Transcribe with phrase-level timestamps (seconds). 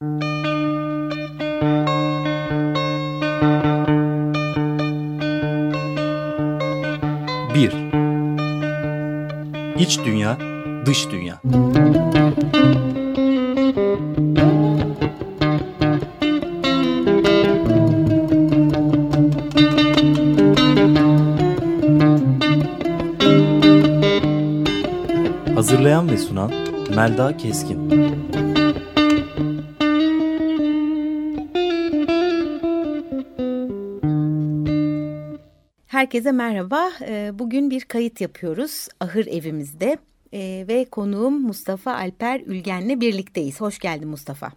[0.00, 0.12] Bir.
[9.78, 10.38] İç dünya,
[10.86, 11.40] dış dünya.
[25.54, 26.52] Hazırlayan ve sunan
[26.96, 28.15] Melda Keskin.
[36.16, 36.90] Herkese merhaba.
[37.00, 39.98] Ee, bugün bir kayıt yapıyoruz ahır evimizde
[40.32, 43.60] ee, ve konuğum Mustafa Alper Ülgen'le birlikteyiz.
[43.60, 44.52] Hoş geldin Mustafa.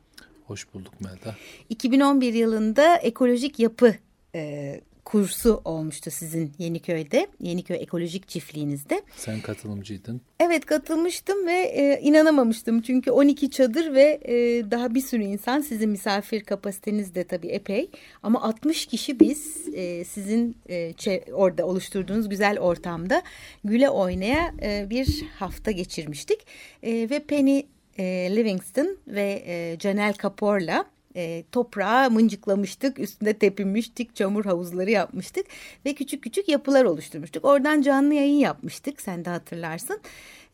[0.48, 1.36] Hoş bulduk Melda.
[1.70, 3.96] 2011 yılında ekolojik yapı
[4.36, 7.28] e, kursu olmuştu sizin Yeniköy'de.
[7.40, 9.02] Yeniköy Ekolojik Çiftliğinizde.
[9.16, 10.22] Sen katılımcıydın.
[10.40, 12.82] Evet katılmıştım ve e, inanamamıştım.
[12.82, 14.36] Çünkü 12 çadır ve e,
[14.72, 17.90] daha bir sürü insan sizin misafir kapasiteniz de tabii epey.
[18.24, 20.94] Ama 60 kişi biz e, sizin e,
[21.34, 23.22] orada oluşturduğunuz güzel ortamda
[23.64, 26.40] güle oynaya e, bir hafta geçirmiştik.
[26.84, 27.62] E, ve Penny
[27.98, 28.04] e,
[28.36, 35.46] Livingston ve e, Janelle Kapor'la e, toprağa mıncıklamıştık, üstünde tepinmiştik, çamur havuzları yapmıştık
[35.86, 37.46] ve küçük küçük yapılar oluşturmuştuk.
[37.46, 40.00] Oradan canlı yayın yapmıştık, sen de hatırlarsın.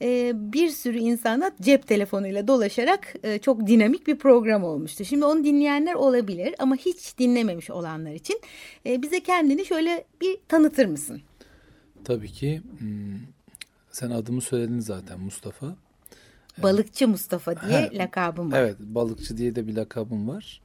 [0.02, 5.06] E, bir sürü insana cep telefonuyla dolaşarak e, çok dinamik bir program olmuştu.
[5.06, 8.42] Şimdi onu dinleyenler olabilir ama hiç dinlememiş olanlar için
[8.86, 11.22] e, bize kendini şöyle bir tanıtır mısın?
[12.04, 12.62] Tabii ki.
[12.80, 13.20] Hmm,
[13.92, 15.76] sen adımı söyledin zaten Mustafa.
[16.64, 18.60] Balıkçı Mustafa diye He, lakabım var.
[18.60, 20.62] Evet balıkçı diye de bir lakabım var.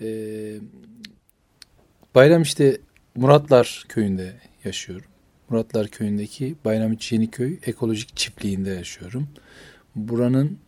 [0.00, 0.56] Ee,
[2.14, 2.78] Bayram işte
[3.14, 4.32] Muratlar köyünde
[4.64, 5.06] yaşıyorum.
[5.48, 9.28] Muratlar köyündeki Bayramiç Yeniköy ekolojik çiftliğinde yaşıyorum.
[9.96, 10.58] Buranın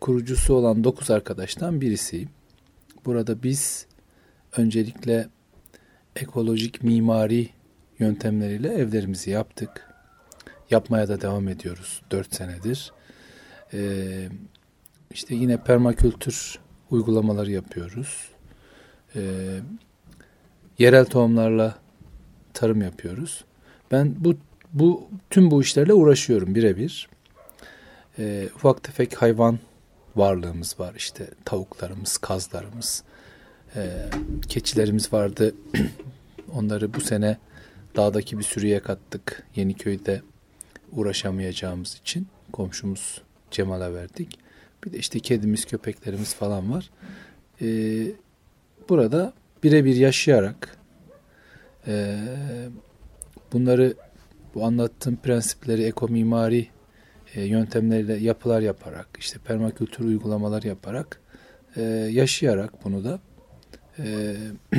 [0.00, 2.28] kurucusu olan dokuz arkadaştan birisiyim.
[3.04, 3.86] Burada biz
[4.56, 5.28] öncelikle
[6.16, 7.48] ekolojik mimari
[7.98, 9.94] yöntemleriyle evlerimizi yaptık.
[10.70, 12.92] Yapmaya da devam ediyoruz dört senedir.
[13.74, 14.28] Ee,
[15.10, 16.58] işte yine permakültür
[16.90, 18.28] uygulamaları yapıyoruz.
[19.16, 19.20] Ee,
[20.78, 21.78] yerel tohumlarla
[22.54, 23.44] tarım yapıyoruz.
[23.90, 24.34] Ben bu
[24.72, 27.08] bu tüm bu işlerle uğraşıyorum birebir.
[28.18, 29.58] Ee, ufak tefek hayvan
[30.16, 30.94] varlığımız var.
[30.96, 33.04] İşte tavuklarımız, kazlarımız,
[33.76, 34.10] e,
[34.48, 35.54] keçilerimiz vardı.
[36.54, 37.38] Onları bu sene
[37.96, 39.46] dağdaki bir sürüye kattık.
[39.56, 40.22] Yeniköy'de
[40.92, 44.38] uğraşamayacağımız için komşumuz Cemal'a verdik.
[44.84, 46.90] Bir de işte kedimiz, köpeklerimiz falan var.
[47.62, 48.06] Ee,
[48.88, 49.32] burada
[49.62, 50.78] birebir yaşayarak
[51.86, 52.18] e,
[53.52, 53.94] bunları
[54.54, 56.66] bu anlattığım prensipleri ekomimari
[57.34, 61.20] e, yöntemleriyle yapılar yaparak işte permakültür uygulamalar yaparak
[61.76, 63.20] e, yaşayarak bunu da
[63.98, 64.34] e,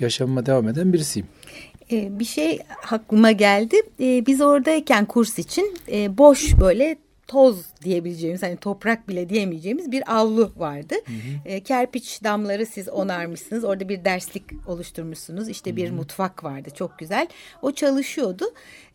[0.00, 1.26] yaşamıma devam eden birisiyim.
[1.90, 3.76] bir şey aklıma geldi.
[3.98, 5.78] Biz oradayken kurs için
[6.18, 6.96] boş böyle
[7.28, 10.94] toz diyebileceğimiz hani toprak bile diyemeyeceğimiz bir avlu vardı.
[11.06, 11.48] Hı hı.
[11.48, 13.64] E, kerpiç damları siz onarmışsınız.
[13.64, 15.48] Orada bir derslik oluşturmuşsunuz.
[15.48, 15.96] İşte bir hı hı.
[15.96, 17.28] mutfak vardı çok güzel.
[17.62, 18.44] O çalışıyordu.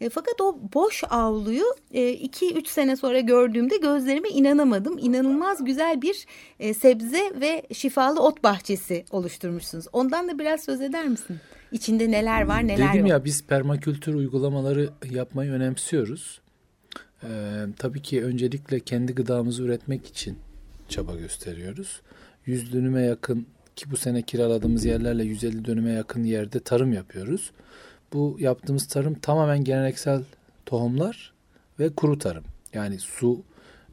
[0.01, 4.97] E, fakat o boş avluyu 2-3 e, sene sonra gördüğümde gözlerime inanamadım.
[4.97, 6.25] İnanılmaz güzel bir
[6.59, 9.85] e, sebze ve şifalı ot bahçesi oluşturmuşsunuz.
[9.93, 11.37] Ondan da biraz söz eder misin?
[11.71, 12.93] İçinde neler var neler Dedim yok?
[12.93, 16.42] Dedim ya biz permakültür uygulamaları yapmayı önemsiyoruz.
[17.23, 20.37] Ee, tabii ki öncelikle kendi gıdamızı üretmek için
[20.89, 22.01] çaba gösteriyoruz.
[22.45, 27.51] 100 dönüme yakın ki bu sene kiraladığımız yerlerle 150 dönüme yakın yerde tarım yapıyoruz.
[28.13, 30.23] Bu yaptığımız tarım tamamen geleneksel
[30.65, 31.33] tohumlar
[31.79, 32.43] ve kuru tarım.
[32.73, 33.41] Yani su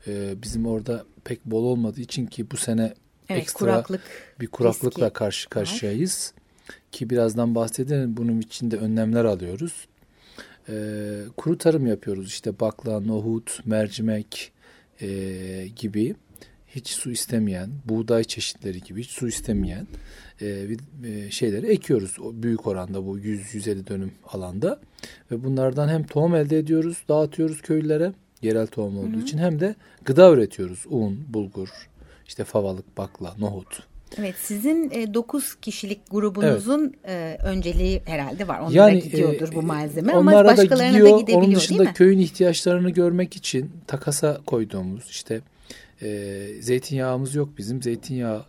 [0.06, 2.94] e, bizim orada pek bol olmadığı için ki bu sene
[3.28, 4.00] evet, ekstra kuraklık
[4.40, 6.32] bir kuraklıkla riski karşı karşıyayız.
[6.34, 6.40] Var.
[6.92, 9.86] Ki birazdan bahsedelim bunun için de önlemler alıyoruz
[10.70, 10.74] e,
[11.36, 12.28] kuru tarım yapıyoruz.
[12.28, 14.52] İşte bakla, nohut, mercimek
[15.00, 15.08] e,
[15.76, 16.14] gibi
[16.68, 19.86] hiç su istemeyen, buğday çeşitleri gibi hiç su istemeyen
[20.40, 20.66] e,
[21.04, 22.18] e, şeyleri ekiyoruz.
[22.20, 24.80] O büyük oranda bu 100-150 dönüm alanda.
[25.30, 28.12] Ve bunlardan hem tohum elde ediyoruz, dağıtıyoruz köylülere
[28.42, 29.22] yerel tohum olduğu Hı-hı.
[29.22, 29.74] için hem de
[30.04, 30.84] gıda üretiyoruz.
[30.88, 31.68] Un, bulgur,
[32.26, 37.40] işte favalık, bakla, nohut Evet sizin e, 9 kişilik grubunuzun evet.
[37.40, 38.60] e, önceliği herhalde var.
[38.60, 42.18] Onlara yani, gidiyordur e, bu malzeme ama başkalarına da, gidiyor, da gidebiliyor Onun dışında köyün
[42.18, 45.40] ihtiyaçlarını görmek için takasa koyduğumuz işte
[46.02, 47.82] e, zeytinyağımız yok bizim.
[47.82, 48.44] Zeytinyağı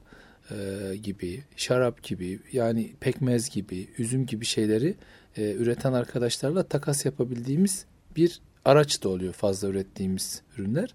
[0.52, 0.56] e,
[1.04, 4.96] gibi, şarap gibi yani pekmez gibi, üzüm gibi şeyleri
[5.38, 7.86] e, üreten arkadaşlarla takas yapabildiğimiz
[8.16, 10.94] bir araç da oluyor fazla ürettiğimiz ürünler.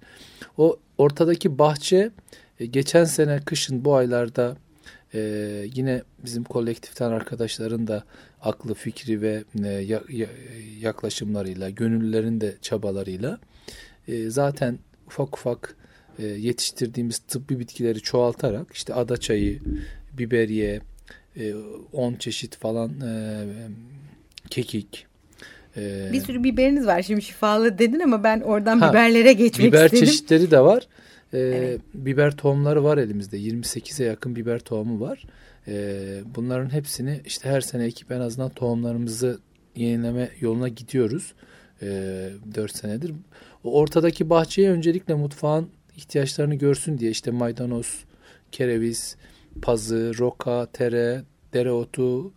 [0.58, 2.10] O ortadaki bahçe
[2.60, 4.56] e, geçen sene kışın bu aylarda
[5.14, 5.20] e,
[5.74, 8.04] yine bizim kolektiften arkadaşların da
[8.42, 10.26] aklı, fikri ve e, ya, ya,
[10.80, 13.38] yaklaşımlarıyla, gönüllülerin de çabalarıyla
[14.08, 15.76] e, zaten ufak ufak
[16.18, 19.60] e, yetiştirdiğimiz tıbbi bitkileri çoğaltarak işte adaçayı,
[20.12, 20.80] biberiye,
[21.92, 23.44] 10 e, çeşit falan e,
[24.50, 25.06] kekik,
[25.76, 29.84] ee, bir sürü biberiniz var şimdi şifalı dedin ama ben oradan ha, biberlere geçmek biber
[29.84, 30.02] istedim.
[30.02, 30.86] Biber çeşitleri de var.
[31.36, 31.80] Ee, evet.
[31.94, 33.38] Biber tohumları var elimizde.
[33.38, 35.24] 28'e yakın biber tohumu var.
[35.68, 39.38] Ee, bunların hepsini işte her sene ekip en azından tohumlarımızı
[39.76, 41.34] yenileme yoluna gidiyoruz.
[41.82, 43.12] Ee, 4 senedir.
[43.64, 48.04] O ortadaki bahçeye öncelikle mutfağın ihtiyaçlarını görsün diye işte maydanoz,
[48.52, 49.16] kereviz,
[49.62, 51.22] pazı, roka, tere,
[51.54, 52.32] dereotu,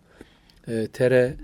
[0.67, 1.35] e, tere,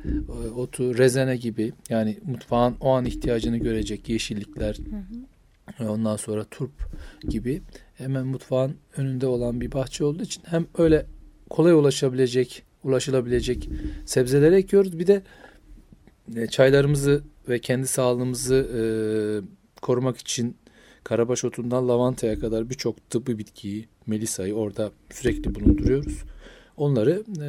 [0.46, 5.35] e, otu, rezene gibi yani mutfağın o an ihtiyacını görecek yeşillikler, hı hı.
[5.80, 6.72] Ondan sonra turp
[7.30, 7.62] gibi
[7.94, 11.06] hemen mutfağın önünde olan bir bahçe olduğu için hem öyle
[11.50, 13.70] kolay ulaşabilecek, ulaşılabilecek
[14.06, 15.00] sebzeleri ekiyoruz.
[15.00, 15.22] Bir de
[16.36, 18.82] e, çaylarımızı ve kendi sağlığımızı e,
[19.82, 20.58] korumak için
[21.04, 26.24] karabaş otundan lavantaya kadar birçok tıbbi bitkiyi, melisayı orada sürekli bulunduruyoruz.
[26.78, 27.48] Onları e,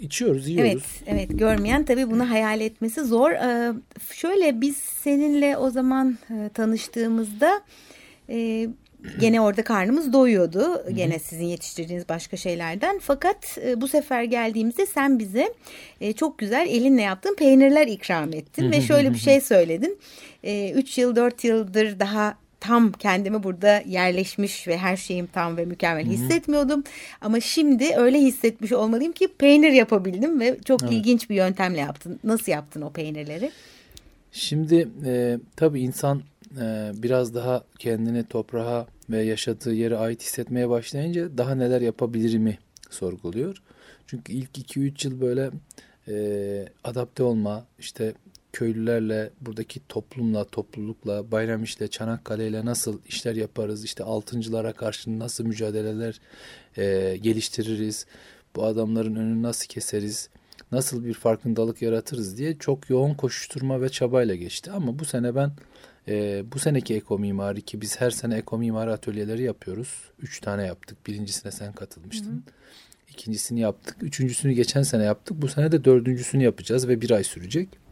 [0.00, 0.72] içiyoruz, yiyoruz.
[0.72, 1.38] Evet, evet.
[1.38, 3.30] Görmeyen tabii bunu hayal etmesi zor.
[3.30, 3.72] Ee,
[4.12, 7.60] şöyle biz seninle o zaman e, tanıştığımızda
[8.28, 8.68] e,
[9.20, 10.60] gene orada karnımız doyuyordu.
[10.60, 10.90] Hı-hı.
[10.90, 12.98] Gene sizin yetiştirdiğiniz başka şeylerden.
[13.02, 15.54] Fakat e, bu sefer geldiğimizde sen bize
[16.00, 18.62] e, çok güzel elinle yaptığın peynirler ikram ettin.
[18.62, 18.72] Hı-hı.
[18.72, 19.98] Ve şöyle bir şey söyledin.
[20.74, 22.36] 3 e, yıl 4 yıldır daha
[22.66, 26.12] tam kendimi burada yerleşmiş ve her şeyim tam ve mükemmel Hı-hı.
[26.12, 26.84] hissetmiyordum.
[27.20, 30.92] Ama şimdi öyle hissetmiş olmalıyım ki peynir yapabildim ve çok evet.
[30.92, 32.20] ilginç bir yöntemle yaptın.
[32.24, 33.50] Nasıl yaptın o peynirleri?
[34.32, 36.22] Şimdi e, tabii insan
[36.60, 42.58] e, biraz daha kendini toprağa ve yaşadığı yere ait hissetmeye başlayınca daha neler yapabilirimi
[42.90, 43.62] sorguluyor.
[44.06, 45.50] Çünkü ilk 2-3 yıl böyle
[46.08, 48.12] e, adapte olma, işte
[48.56, 56.20] köylülerle, buradaki toplumla, toplulukla, Bayramiş'le, Çanakkale'yle nasıl işler yaparız, işte altıncılara karşı nasıl mücadeleler
[56.76, 58.06] e, geliştiririz,
[58.56, 60.28] bu adamların önünü nasıl keseriz,
[60.72, 64.70] nasıl bir farkındalık yaratırız diye çok yoğun koşuşturma ve çabayla geçti.
[64.70, 65.52] Ama bu sene ben
[66.08, 70.10] e, bu seneki eko mimari ki biz her sene eko mimari atölyeleri yapıyoruz.
[70.18, 71.06] Üç tane yaptık.
[71.06, 72.32] Birincisine sen katılmıştın.
[72.32, 73.10] Hı hı.
[73.10, 73.96] İkincisini yaptık.
[74.02, 75.42] Üçüncüsünü geçen sene yaptık.
[75.42, 77.85] Bu sene de dördüncüsünü yapacağız ve bir ay sürecek.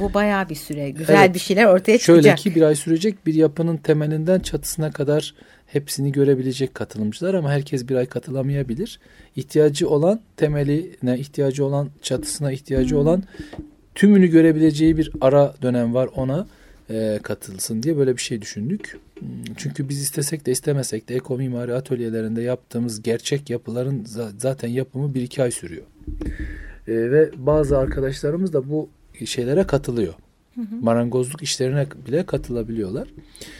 [0.00, 0.90] Bu bayağı bir süre.
[0.90, 2.22] Güzel evet, bir şeyler ortaya çıkacak.
[2.22, 5.34] Şöyle ki bir ay sürecek bir yapının temelinden çatısına kadar
[5.66, 9.00] hepsini görebilecek katılımcılar ama herkes bir ay katılamayabilir.
[9.36, 13.00] İhtiyacı olan temeline, ihtiyacı olan çatısına, ihtiyacı hmm.
[13.00, 13.22] olan
[13.94, 16.46] tümünü görebileceği bir ara dönem var ona
[16.90, 18.98] e, katılsın diye böyle bir şey düşündük.
[19.18, 24.04] Hmm, çünkü biz istesek de istemesek de eko mimari atölyelerinde yaptığımız gerçek yapıların
[24.38, 25.84] zaten yapımı bir iki ay sürüyor.
[26.88, 28.88] E, ve bazı arkadaşlarımız da bu
[29.26, 30.14] şeylere katılıyor.
[30.54, 30.76] Hı hı.
[30.82, 33.08] Marangozluk işlerine bile katılabiliyorlar.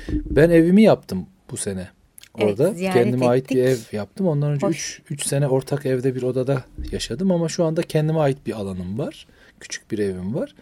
[0.09, 1.89] Ben evimi yaptım bu sene.
[2.35, 3.29] Orada evet, kendime ettik.
[3.29, 4.29] ait bir ev yaptım.
[4.29, 4.67] Ondan önce
[5.11, 9.27] 3 sene ortak evde bir odada yaşadım ama şu anda kendime ait bir alanım var.
[9.61, 10.55] Küçük bir evim var.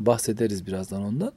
[0.00, 1.32] Bahsederiz birazdan ondan.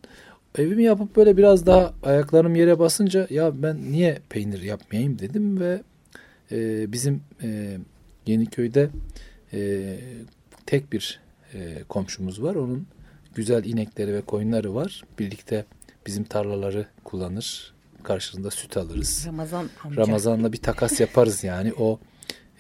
[0.58, 5.82] Evimi yapıp böyle biraz daha ayaklarım yere basınca ya ben niye peynir yapmayayım dedim ve
[6.52, 7.78] e, bizim e,
[8.28, 8.90] Yeniköy'de
[9.54, 9.82] e,
[10.66, 11.20] tek bir
[11.54, 12.56] e, komşumuz var.
[12.56, 12.88] Onun
[13.40, 15.04] güzel inekleri ve koyunları var.
[15.20, 15.66] Birlikte
[16.06, 17.74] bizim tarlaları kullanır.
[18.04, 19.24] Karşılığında süt alırız.
[19.28, 20.02] Ramazan amca.
[20.02, 21.74] Ramazan'la bir takas yaparız yani.
[21.80, 22.00] O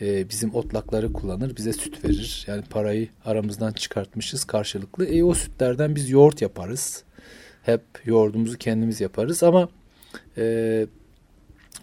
[0.02, 1.56] e, bizim otlakları kullanır.
[1.56, 2.46] Bize süt verir.
[2.48, 5.06] Yani parayı aramızdan çıkartmışız karşılıklı.
[5.06, 7.04] E o sütlerden biz yoğurt yaparız.
[7.64, 9.70] Hep yoğurdumuzu kendimiz yaparız ama
[10.38, 10.88] e,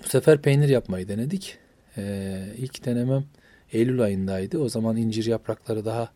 [0.04, 1.58] bu sefer peynir yapmayı denedik.
[1.96, 3.24] E, ilk denemem
[3.72, 4.58] Eylül ayındaydı.
[4.58, 6.08] O zaman incir yaprakları daha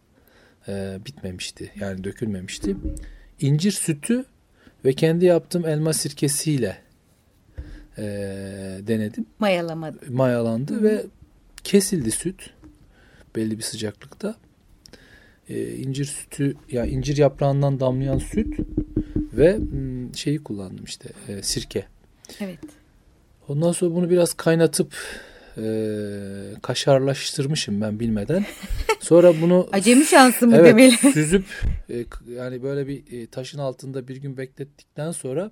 [0.69, 1.73] e, bitmemişti.
[1.81, 2.77] Yani dökülmemişti.
[3.41, 4.25] İncir sütü
[4.85, 6.79] ve kendi yaptığım elma sirkesiyle
[7.99, 8.03] e,
[8.87, 9.27] denedim.
[9.39, 10.13] Mayalamadı.
[10.13, 10.83] Mayalandı Hı.
[10.83, 11.07] ve
[11.65, 12.51] kesildi süt
[13.37, 14.37] belli bir sıcaklıkta.
[15.49, 18.59] E, incir sütü yani incir yaprağından damlayan süt
[19.33, 19.59] ve
[20.15, 21.87] şeyi kullandım işte e, sirke.
[22.41, 22.59] Evet.
[23.49, 24.95] Ondan sonra bunu biraz kaynatıp
[25.63, 28.45] e, kaşarlaştırmışım ben bilmeden.
[29.01, 30.97] Sonra bunu acemi şansı mı evet, demeli?
[31.13, 31.45] süzüp
[31.91, 32.05] e,
[32.37, 35.51] yani böyle bir e, taşın altında bir gün beklettikten sonra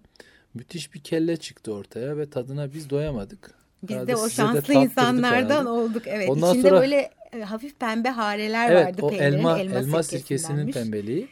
[0.54, 3.54] müthiş bir kelle çıktı ortaya ve tadına biz doyamadık.
[3.82, 5.68] Biz Herhalde de o şanslı insanlardan herhalde.
[5.68, 6.02] olduk.
[6.06, 6.30] Evet.
[6.30, 10.72] Ondan İçinde sonra, böyle e, hafif pembe hareler evet, vardı o elma, elma, elma sirkesinin
[10.72, 11.28] pembeliği.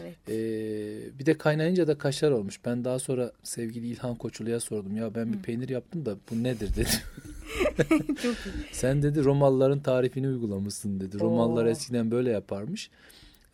[0.00, 0.16] Evet.
[0.28, 2.60] Ee, bir de kaynayınca da kaşar olmuş.
[2.64, 4.96] Ben daha sonra sevgili İlhan Koçulu'ya sordum.
[4.96, 7.00] Ya ben bir peynir yaptım da bu nedir dedim.
[8.72, 11.20] Sen dedi Romalıların tarifini uygulamışsın dedi.
[11.20, 11.68] Romalılar Oo.
[11.68, 12.90] eskiden böyle yaparmış.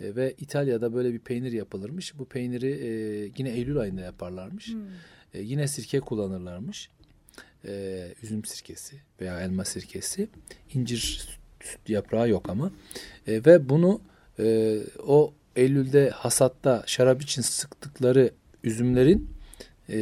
[0.00, 2.18] E, ve İtalya'da böyle bir peynir yapılırmış.
[2.18, 2.88] Bu peyniri e,
[3.38, 4.68] yine Eylül ayında yaparlarmış.
[4.68, 4.80] Hmm.
[5.34, 6.90] E, yine sirke kullanırlarmış.
[7.64, 10.28] E, üzüm sirkesi veya elma sirkesi.
[10.74, 10.98] İncir
[11.60, 12.72] süt yaprağı yok ama.
[13.26, 14.00] E, ve bunu
[14.38, 18.30] e, o Eylül'de hasatta şarap için sıktıkları
[18.64, 19.30] üzümlerin
[19.90, 19.98] e,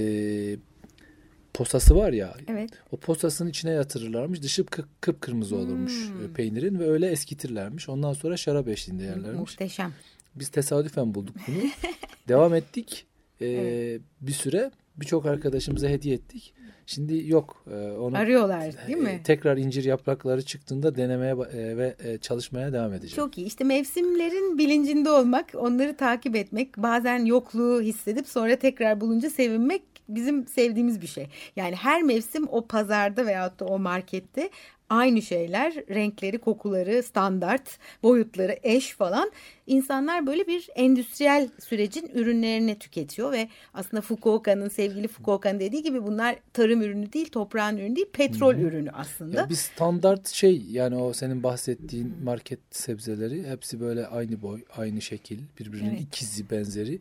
[1.55, 2.71] posası var ya Evet.
[2.91, 4.43] o posasının içine yatırırlarmış.
[4.43, 6.33] Dışı kı- kıpkırmızı olurmuş Hmm.
[6.35, 7.89] peynirin ve öyle eskitirlermiş.
[7.89, 9.39] Ondan sonra şarap eşliğinde yerlermiş.
[9.41, 9.93] Muhteşem.
[10.35, 11.57] Biz tesadüfen bulduk bunu.
[12.29, 13.07] Devam ettik.
[13.41, 14.01] Ee, Evet.
[14.21, 16.55] Bir süre birçok arkadaşımıza hediye ettik.
[16.87, 17.65] Şimdi yok.
[17.71, 19.21] Ee, onu Arıyorlar değil e, mi?
[19.25, 23.17] Tekrar incir yaprakları çıktığında denemeye e, ve e, çalışmaya devam edeceğim.
[23.17, 23.47] Çok iyi.
[23.47, 29.83] İşte mevsimlerin bilincinde olmak, onları takip etmek, bazen yokluğu hissedip sonra tekrar bulunca sevinmek
[30.15, 31.27] bizim sevdiğimiz bir şey.
[31.57, 34.51] Yani her mevsim o pazarda veyahut da o markette
[34.91, 39.31] aynı şeyler, renkleri, kokuları, standart, boyutları eş falan.
[39.67, 46.37] İnsanlar böyle bir endüstriyel sürecin ürünlerini tüketiyor ve aslında Fukuoka'nın, sevgili Fukuoka'nın dediği gibi bunlar
[46.53, 49.37] tarım ürünü değil, toprağın ürünü değil, petrol ürünü aslında.
[49.37, 55.01] Ya bir standart şey yani o senin bahsettiğin market sebzeleri hepsi böyle aynı boy, aynı
[55.01, 56.01] şekil, birbirinin Evet.
[56.01, 56.99] ikizi, benzeri.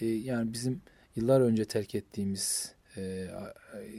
[0.00, 0.80] Ee, yani bizim
[1.18, 3.26] yıllar önce terk ettiğimiz e,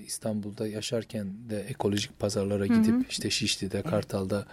[0.06, 4.46] İstanbul'da yaşarken de ekolojik pazarlara gidip işte Şişli'de, Kartal'da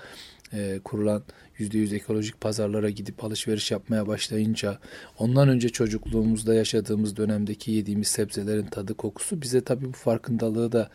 [0.52, 1.22] e, kurulan
[1.58, 4.78] %100 ekolojik pazarlara gidip alışveriş yapmaya başlayınca
[5.18, 10.90] ondan önce çocukluğumuzda yaşadığımız dönemdeki yediğimiz sebzelerin tadı kokusu bize tabii bu farkındalığı da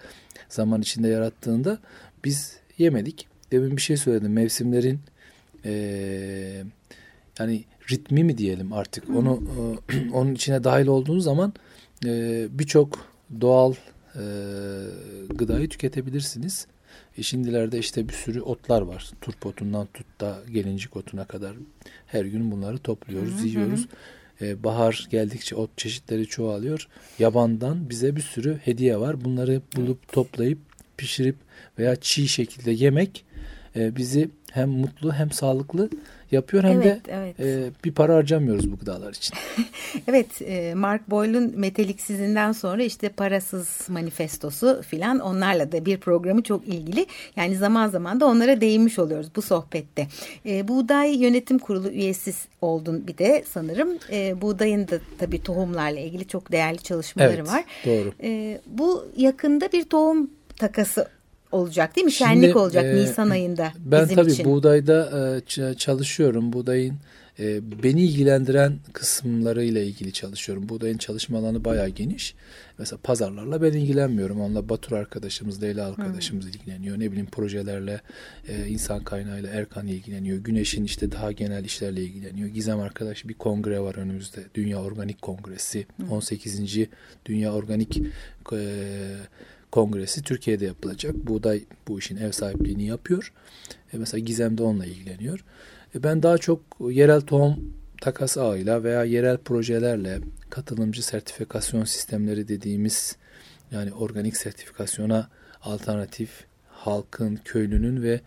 [0.49, 1.79] zaman içinde yarattığında
[2.23, 3.27] biz yemedik.
[3.51, 4.99] Demin bir şey söyledim mevsimlerin
[5.65, 6.63] e,
[7.39, 9.43] yani ritmi mi diyelim artık onu
[9.91, 11.53] e, onun içine dahil olduğun zaman
[12.05, 12.99] e, birçok
[13.41, 13.73] doğal
[14.15, 14.23] e,
[15.29, 16.67] gıdayı tüketebilirsiniz.
[17.17, 19.11] E şimdilerde işte bir sürü otlar var.
[19.21, 21.53] Turp otundan tut da gelincik otuna kadar
[22.07, 23.87] her gün bunları topluyoruz, yiyoruz.
[24.41, 26.87] E, bahar geldikçe ot çeşitleri çoğalıyor.
[27.19, 29.25] Yabandan bize bir sürü hediye var.
[29.25, 30.59] Bunları bulup toplayıp
[30.97, 31.35] pişirip
[31.79, 33.25] veya çiğ şekilde yemek
[33.75, 35.89] e, bizi hem mutlu hem sağlıklı
[36.31, 37.39] yapıyor hem Evet, de evet.
[37.39, 39.35] e, bir para harcamıyoruz bu gıdalar için.
[40.07, 46.67] Evet, e, Mark Boyle'un Metaliksizinden sonra işte Parasız Manifestosu filan onlarla da bir programı çok
[46.67, 47.05] ilgili.
[47.35, 50.07] Yani zaman zaman da onlara değinmiş oluyoruz bu sohbette.
[50.45, 53.89] E, Buğday Yönetim Kurulu üyesi oldun bir de sanırım.
[54.11, 57.63] E, buğdayın da tabii tohumlarla ilgili çok değerli çalışmaları Evet, var.
[57.85, 58.13] doğru.
[58.23, 61.07] E, bu yakında bir tohum takası
[61.51, 62.11] olacak değil mi?
[62.11, 64.45] Şimdi, Şenlik olacak e, Nisan ayında Ben bizim tabii için.
[64.45, 66.53] buğdayda e, çalışıyorum.
[66.53, 66.95] Buğdayın
[67.39, 70.69] e, beni ilgilendiren kısımlarıyla ilgili çalışıyorum.
[70.69, 72.35] Buğdayın çalışma alanı bayağı geniş.
[72.77, 74.41] Mesela pazarlarla ben ilgilenmiyorum.
[74.41, 76.99] Onunla Batur arkadaşımız, Leyla arkadaşımız ilgileniyor.
[76.99, 78.01] Ne bileyim projelerle,
[78.47, 80.37] e, insan kaynağıyla Erkan ilgileniyor.
[80.37, 82.49] Güneş'in işte daha genel işlerle ilgileniyor.
[82.49, 84.39] Gizem arkadaş bir kongre var önümüzde.
[84.55, 85.85] Dünya Organik Kongresi.
[86.09, 86.87] 18.
[87.25, 88.01] Dünya Organik
[88.53, 88.57] e,
[89.71, 91.15] Kongresi Türkiye'de yapılacak.
[91.15, 93.33] Buğday bu işin ev sahipliğini yapıyor.
[93.93, 95.43] E mesela Gizem de onunla ilgileniyor.
[95.95, 103.17] E ben daha çok yerel tohum takas ağıyla veya yerel projelerle katılımcı sertifikasyon sistemleri dediğimiz
[103.71, 105.29] yani organik sertifikasyona
[105.61, 108.21] alternatif halkın, köylünün ve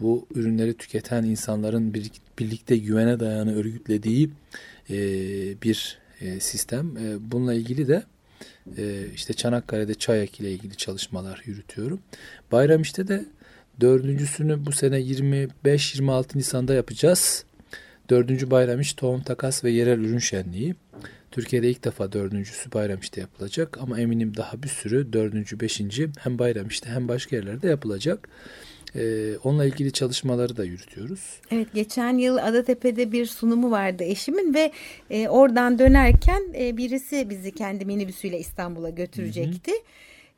[0.00, 4.30] bu ürünleri tüketen insanların bir, birlikte güvene dayanı örgütlediği
[4.90, 4.96] e,
[5.62, 6.96] bir e, sistem.
[6.96, 8.02] E, bununla ilgili de
[8.78, 12.00] e, işte Çanakkale'de çayak ile ilgili çalışmalar yürütüyorum.
[12.52, 13.24] Bayramiş'te de
[13.80, 17.44] dördüncüsünü bu sene 25-26 Nisan'da yapacağız.
[18.10, 20.74] Dördüncü Bayramiş Tohum Takas ve Yerel Ürün Şenliği.
[21.30, 26.90] Türkiye'de ilk defa dördüncüsü Bayramiş'te yapılacak ama eminim daha bir sürü dördüncü, beşinci hem Bayramiş'te
[26.90, 28.28] hem başka yerlerde yapılacak.
[28.96, 31.40] Ee, onunla ilgili çalışmaları da yürütüyoruz.
[31.50, 34.72] Evet geçen yıl Adatepe'de bir sunumu vardı eşimin ve
[35.10, 39.72] e, oradan dönerken e, birisi bizi kendi minibüsüyle İstanbul'a götürecekti.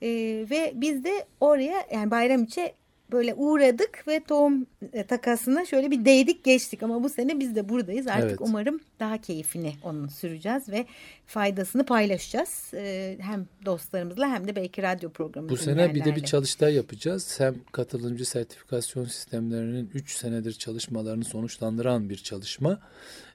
[0.03, 0.09] E,
[0.51, 2.73] ve biz de oraya yani Bayramiç'e
[3.13, 7.69] böyle uğradık ve tohum e, takasına şöyle bir değdik geçtik ama bu sene biz de
[7.69, 8.07] buradayız.
[8.07, 8.39] Artık Evet.
[8.41, 10.87] umarım daha keyfini onun süreceğiz ve
[11.27, 12.71] faydasını paylaşacağız.
[12.75, 17.41] E, hem dostlarımızla hem de belki radyo programı Bu sene bir de bir çalıştay yapacağız.
[17.41, 22.81] Hem katılımcı sertifikasyon sistemlerinin 3 senedir çalışmalarını sonuçlandıran bir çalışma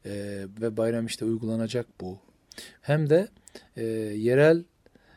[0.05, 2.17] Ee, ve bayram işte uygulanacak bu.
[2.81, 3.27] Hem de
[3.77, 4.63] e, yerel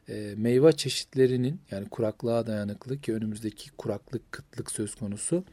[0.09, 5.45] e, meyve çeşitlerinin yani kuraklığa dayanıklı ki önümüzdeki kuraklık kıtlık söz konusu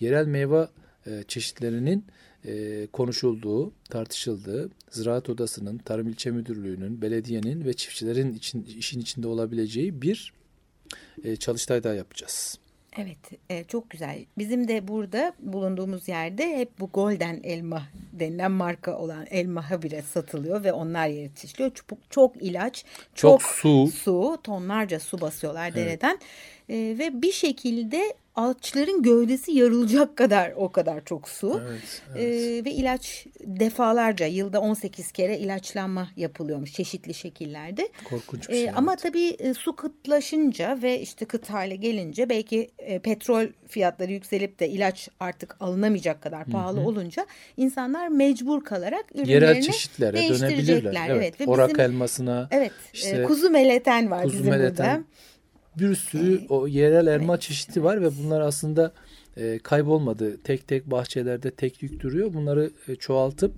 [0.00, 0.68] yerel meyve
[1.06, 2.04] e, çeşitlerinin
[2.44, 10.02] e, konuşulduğu, tartışıldığı, Ziraat Odası'nın, Tarım İlçe Müdürlüğü'nün, belediyenin ve çiftçilerin için, işin içinde olabileceği
[10.02, 10.32] bir
[11.24, 12.58] e, çalıştay daha yapacağız.
[12.98, 13.18] Evet
[13.50, 14.24] e, çok güzel.
[14.38, 17.82] Bizim de burada bulunduğumuz yerde hep bu golden elma
[18.12, 21.70] denilen marka olan elma habire satılıyor ve onlar yetiştiriyor.
[21.74, 26.18] Çok, çok ilaç, çok, çok su, su, tonlarca su basıyorlar dereden.
[26.68, 31.60] E, ve bir şekilde ağaçların gövdesi yarılacak kadar o kadar çok su.
[31.68, 32.22] Evet, evet.
[32.22, 37.88] Ee, ve ilaç defalarca yılda 18 kere ilaçlanma yapılıyormuş çeşitli şekillerde.
[38.04, 38.64] Korkunç bir şey.
[38.64, 44.12] Ee, ama tabii e, su kıtlaşınca ve işte kıt hale gelince belki e, petrol fiyatları
[44.12, 46.86] yükselip de ilaç artık alınamayacak kadar pahalı Hı -hı.
[46.86, 51.08] olunca insanlar mecbur kalarak ürünlerini Yerel çeşitlere dönebilirler.
[51.08, 51.16] Evet.
[51.16, 51.40] evet.
[51.40, 52.48] Ve Orak bizim, elmasına.
[52.50, 52.72] Evet.
[52.92, 55.04] Işte, e, kuzu meleten var kuzu bizim meleten, burada
[55.78, 57.42] bir sürü o yerel elma evet.
[57.42, 58.92] çeşidi var ve bunlar aslında
[59.36, 60.38] e, kaybolmadı.
[60.38, 62.34] Tek tek bahçelerde tek yük duruyor.
[62.34, 63.54] Bunları e, çoğaltıp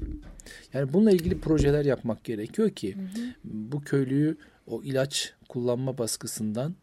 [0.75, 3.25] yani bununla ilgili projeler yapmak gerekiyor ki hı hı.
[3.45, 6.75] bu köylüyü o ilaç kullanma baskısından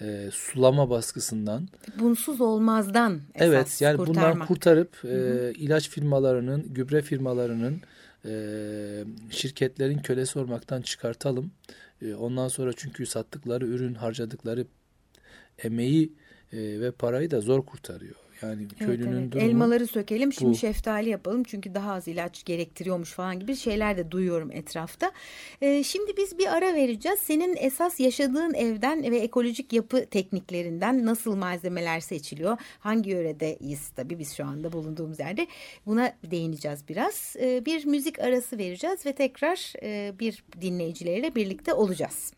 [0.00, 1.68] e, sulama baskısından
[2.00, 4.34] bunsuz olmazdan esas evet yani kurtarmak.
[4.34, 5.48] bundan kurtarıp hı hı.
[5.48, 7.80] E, ilaç firmalarının gübre firmalarının
[8.24, 8.32] e,
[9.30, 11.50] şirketlerin kölesi olmaktan çıkartalım.
[12.02, 14.66] E, ondan sonra çünkü sattıkları ürün harcadıkları
[15.64, 16.12] emeği
[16.52, 18.14] e, ve parayı da zor kurtarıyor.
[18.42, 19.32] Yani köylünün evet, evet.
[19.32, 20.56] durumu Elmaları sökelim şimdi bu.
[20.56, 25.12] şeftali yapalım çünkü daha az ilaç gerektiriyormuş falan gibi şeyler de duyuyorum etrafta.
[25.60, 27.18] Ee, şimdi biz bir ara vereceğiz.
[27.18, 32.58] Senin esas yaşadığın evden ve ekolojik yapı tekniklerinden nasıl malzemeler seçiliyor?
[32.78, 35.46] Hangi yöredeyiz tabii biz şu anda bulunduğumuz yerde.
[35.86, 37.36] Buna değineceğiz biraz.
[37.40, 42.37] Ee, bir müzik arası vereceğiz ve tekrar e, bir dinleyicileriyle birlikte olacağız.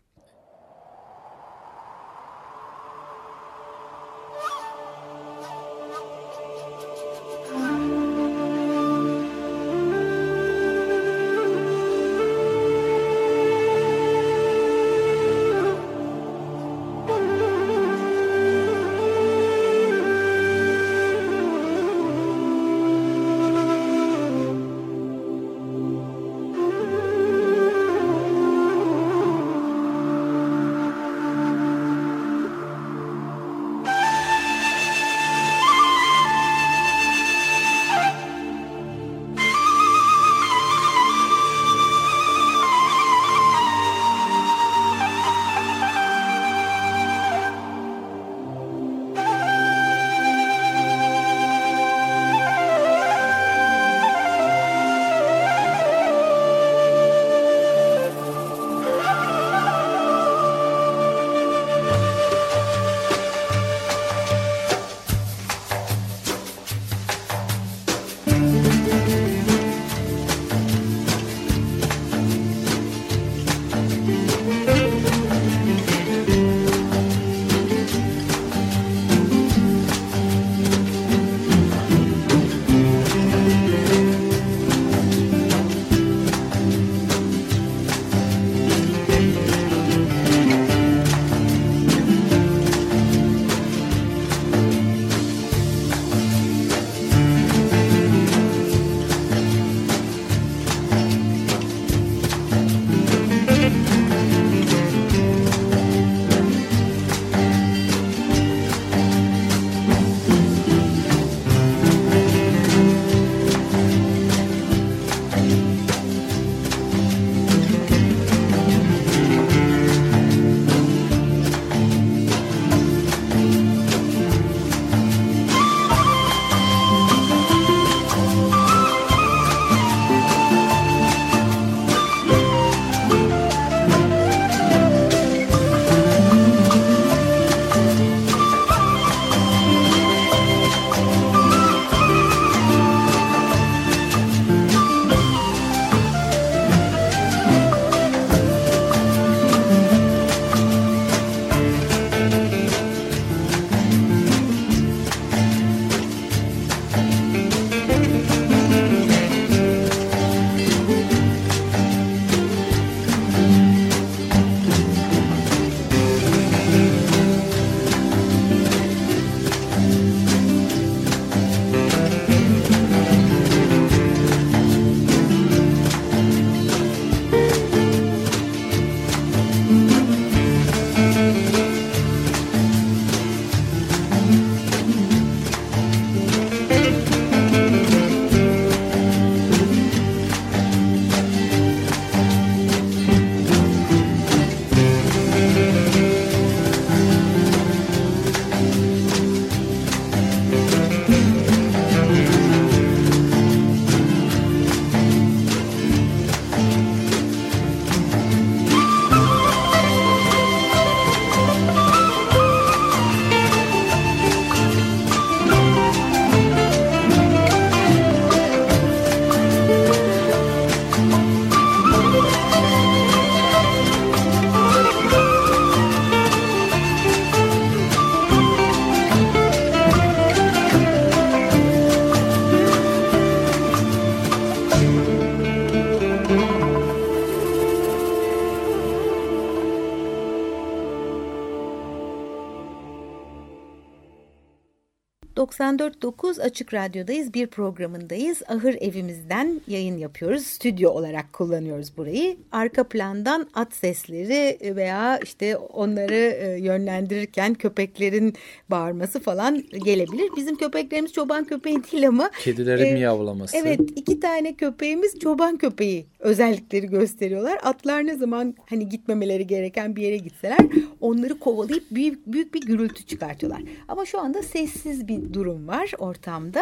[245.71, 247.33] 94.9 Açık Radyo'dayız.
[247.33, 248.41] Bir programındayız.
[248.47, 250.43] Ahır evimizden yayın yapıyoruz.
[250.43, 252.37] Stüdyo olarak kullanıyoruz burayı.
[252.51, 258.33] Arka plandan at sesleri veya işte onları e, yönlendirirken köpeklerin
[258.69, 260.29] bağırması falan gelebilir.
[260.37, 262.31] Bizim köpeklerimiz çoban köpeği değil ama.
[262.39, 263.57] Kedilerin e, miyavlaması.
[263.57, 267.59] Evet iki tane köpeğimiz çoban köpeği özellikleri gösteriyorlar.
[267.63, 270.59] Atlar ne zaman hani gitmemeleri gereken bir yere gitseler
[271.01, 273.61] onları kovalayıp büyük, büyük bir gürültü çıkartıyorlar.
[273.87, 276.61] Ama şu anda sessiz bir durum var ortamda.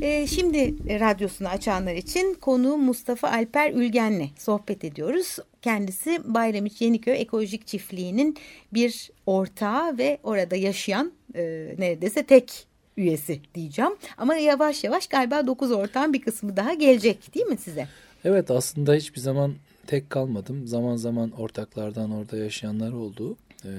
[0.00, 5.36] E, şimdi radyosunu açanlar için konu Mustafa Alper Ülgen'le sohbet ediyoruz.
[5.62, 8.36] Kendisi Bayramiç Yeniköy Ekolojik Çiftliği'nin
[8.72, 11.42] bir ortağı ve orada yaşayan e,
[11.78, 13.92] neredeyse tek üyesi diyeceğim.
[14.18, 17.88] Ama yavaş yavaş galiba dokuz ortağın bir kısmı daha gelecek değil mi size?
[18.24, 19.54] Evet aslında hiçbir zaman
[19.86, 20.66] tek kalmadım.
[20.66, 23.36] Zaman zaman ortaklardan orada yaşayanlar oldu.
[23.64, 23.70] E,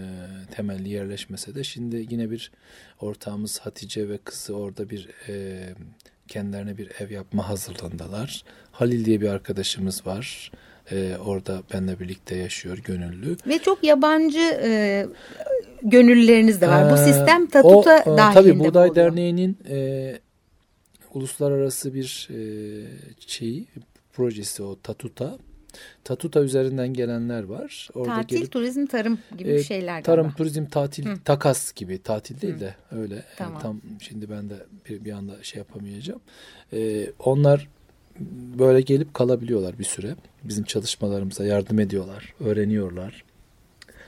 [0.56, 2.52] temelli yerleşmese de şimdi yine bir
[3.02, 5.64] ortağımız Hatice ve kızı orada bir e,
[6.28, 8.44] kendilerine bir ev yapma hazırlandılar.
[8.72, 10.52] Halil diye bir arkadaşımız var.
[10.92, 13.38] E, orada benimle birlikte yaşıyor gönüllü.
[13.48, 15.06] Ve çok yabancı e,
[15.84, 16.88] gönüllüleriniz de var.
[16.88, 20.20] Ee, Bu sistem Tatuta o, dahilinde Tabii Buğday Derneği'nin e,
[21.14, 22.40] uluslararası bir e,
[23.28, 23.68] şeyi
[24.14, 25.38] projesi o Tatuta.
[26.04, 27.90] Tatuta üzerinden gelenler var.
[27.94, 30.38] Orada tatil, gelip, turizm, tarım gibi e, şeyler Tarım, galiba.
[30.38, 31.18] turizm, tatil, Hı.
[31.26, 32.02] takas gibi.
[32.04, 32.60] Tatil değil Hı.
[32.60, 33.24] de öyle.
[33.38, 33.54] Tamam.
[33.54, 34.56] Yani tam şimdi ben de
[34.90, 36.22] bir, bir anda şey yapamayacağım.
[36.74, 37.68] E, onlar
[38.60, 40.16] böyle gelip kalabiliyorlar bir süre.
[40.44, 43.24] Bizim çalışmalarımıza yardım ediyorlar, öğreniyorlar,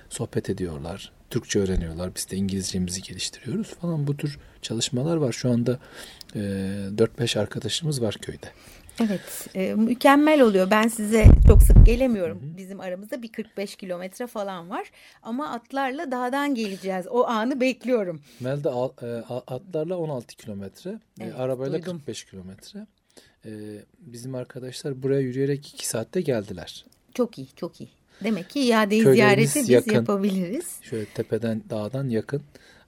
[0.10, 1.12] sohbet ediyorlar.
[1.30, 2.16] Türkçe öğreniyorlar.
[2.16, 4.08] Biz de İngilizcemizi geliştiriyoruz falan.
[4.08, 5.32] Bu tür çalışmalar var.
[5.32, 5.80] Şu anda
[6.36, 8.48] e, 4-5 arkadaşımız var köyde.
[9.00, 10.72] Evet e, mükemmel oluyor.
[10.72, 12.42] Ben size çok sık gelemiyorum.
[12.42, 12.58] Hı hı.
[12.58, 14.92] Bizim aramızda bir 45 kilometre falan var.
[15.24, 17.08] Ama atlarla dağdan geleceğiz.
[17.08, 18.22] O anı bekliyorum.
[18.40, 18.70] Melda
[19.02, 19.08] e,
[19.48, 20.90] atlarla 16 kilometre.
[20.90, 21.98] E, evet, arabayla duydum.
[21.98, 22.88] 45 kilometre.
[23.46, 23.52] E,
[24.00, 26.86] bizim arkadaşlar buraya yürüyerek 2 saatte geldiler.
[27.14, 27.90] Çok iyi çok iyi.
[28.24, 29.94] Demek ki iadeyi ziyareti biz yakın.
[29.94, 30.78] yapabiliriz.
[30.82, 32.42] Şöyle tepeden dağdan yakın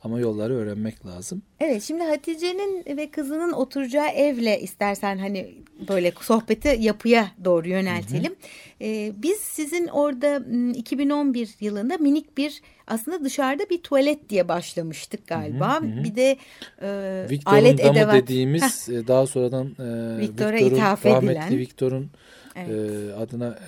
[0.04, 1.42] ama yolları öğrenmek lazım.
[1.60, 5.56] Evet şimdi Hatice'nin ve kızının oturacağı evle istersen hani
[5.90, 8.32] böyle sohbeti yapıya doğru yöneltelim.
[8.32, 8.82] Hı hı.
[8.82, 15.82] Ee, biz sizin orada 2011 yılında minik bir aslında dışarıda bir tuvalet diye başlamıştık galiba.
[15.82, 16.04] Hı hı.
[16.04, 16.38] Bir de
[16.82, 18.14] e, Victor'un alet edevat.
[18.14, 19.08] dediğimiz Heh.
[19.08, 22.10] daha sonradan e, Victor'a Victor'un, ithaf rahmetli Victor'un
[22.56, 22.70] evet.
[22.70, 23.60] e, adına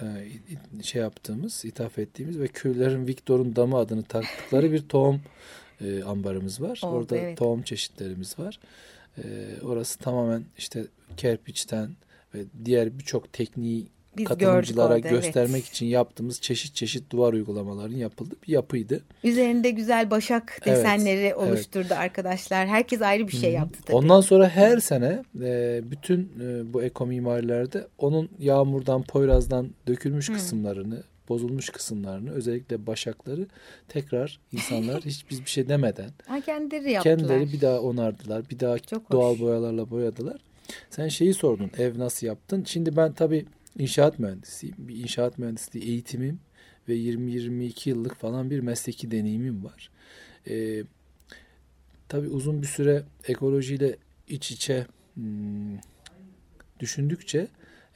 [0.79, 5.21] e, şey yaptığımız, ithaf ettiğimiz ve köylerin Victor'un damı adını taktıkları bir tohum
[5.83, 6.79] e, ambarımız var.
[6.83, 7.37] Oldu, Orada evet.
[7.37, 8.59] tohum çeşitlerimiz var.
[9.17, 9.23] E,
[9.63, 10.85] orası tamamen işte
[11.17, 11.89] kerpiçten
[12.35, 15.69] ve diğer birçok tekniği biz katılımcılara orada, göstermek evet.
[15.69, 19.01] için yaptığımız çeşit çeşit duvar uygulamaların yapıldığı bir yapıydı.
[19.23, 21.97] Üzerinde güzel başak desenleri evet, oluşturdu evet.
[21.97, 22.67] arkadaşlar.
[22.67, 23.95] Herkes ayrı bir şey yaptı tabii.
[23.95, 30.33] Ondan sonra her sene e, bütün e, bu eko mimarilerde onun yağmurdan, poyrazdan dökülmüş Hı.
[30.33, 33.47] kısımlarını, bozulmuş kısımlarını özellikle başakları
[33.87, 37.17] tekrar insanlar hiç biz bir şey demeden ha, kendileri yaptılar.
[37.17, 38.49] Kendileri bir daha onardılar.
[38.49, 39.39] Bir daha Çok doğal hoş.
[39.39, 40.41] boyalarla boyadılar.
[40.89, 42.63] Sen şeyi sordun ev nasıl yaptın?
[42.67, 43.45] Şimdi ben tabii
[43.77, 44.75] inşaat mühendisiyim.
[44.77, 46.39] Bir inşaat mühendisliği eğitimim
[46.87, 49.89] ve 20-22 yıllık falan bir mesleki deneyimim var.
[50.49, 50.83] Ee,
[52.09, 53.95] tabii uzun bir süre ekolojiyle
[54.27, 55.77] iç içe hmm,
[56.79, 57.47] düşündükçe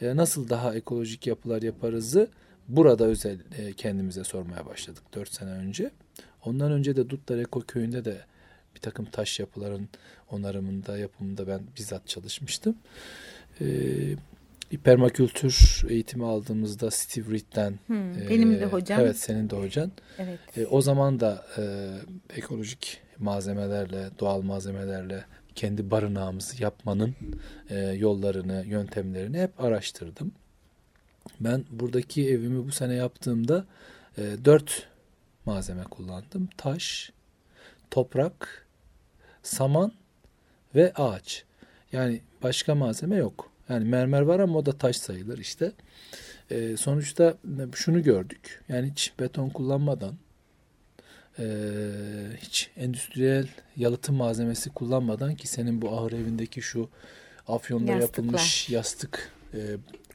[0.02, 2.28] e, nasıl daha ekolojik yapılar yaparızı
[2.68, 5.92] burada özel e, kendimize sormaya başladık 4 sene önce.
[6.46, 8.18] Ondan önce de Dutlar Eko Köyü'nde de
[8.76, 9.90] bir takım taş yapıların
[10.32, 12.76] onarımında, yapımında ben bizzat çalışmıştım.
[13.62, 13.66] Ee,
[14.84, 19.00] permakültür eğitimi aldığımızda Steve Reed'den hmm, e, benim de hocam.
[19.02, 19.92] Evet senin de hocan.
[20.18, 20.40] Evet.
[20.58, 21.64] E, o zaman da e,
[22.38, 25.26] ekolojik malzemelerle, doğal malzemelerle
[25.56, 27.16] kendi barınağımızı yapmanın
[27.70, 30.32] e, yollarını, yöntemlerini hep araştırdım.
[31.40, 33.66] Ben buradaki evimi bu sene yaptığımda
[34.18, 34.88] e, dört
[35.46, 36.50] malzeme kullandım.
[36.58, 37.12] Taş,
[37.92, 38.68] toprak,
[39.44, 39.92] saman
[40.76, 41.44] ve ağaç.
[41.92, 43.52] Yani başka malzeme yok.
[43.70, 45.72] Yani mermer var ama o da taş sayılır işte.
[46.52, 47.38] E, sonuçta
[47.76, 48.64] şunu gördük.
[48.70, 50.16] Yani hiç beton kullanmadan,
[51.40, 51.46] e,
[52.38, 56.90] hiç endüstriyel yalıtım malzemesi kullanmadan ki senin bu ahır evindeki şu
[57.48, 58.24] afyonda Yastıklar.
[58.24, 59.60] yapılmış yastık e,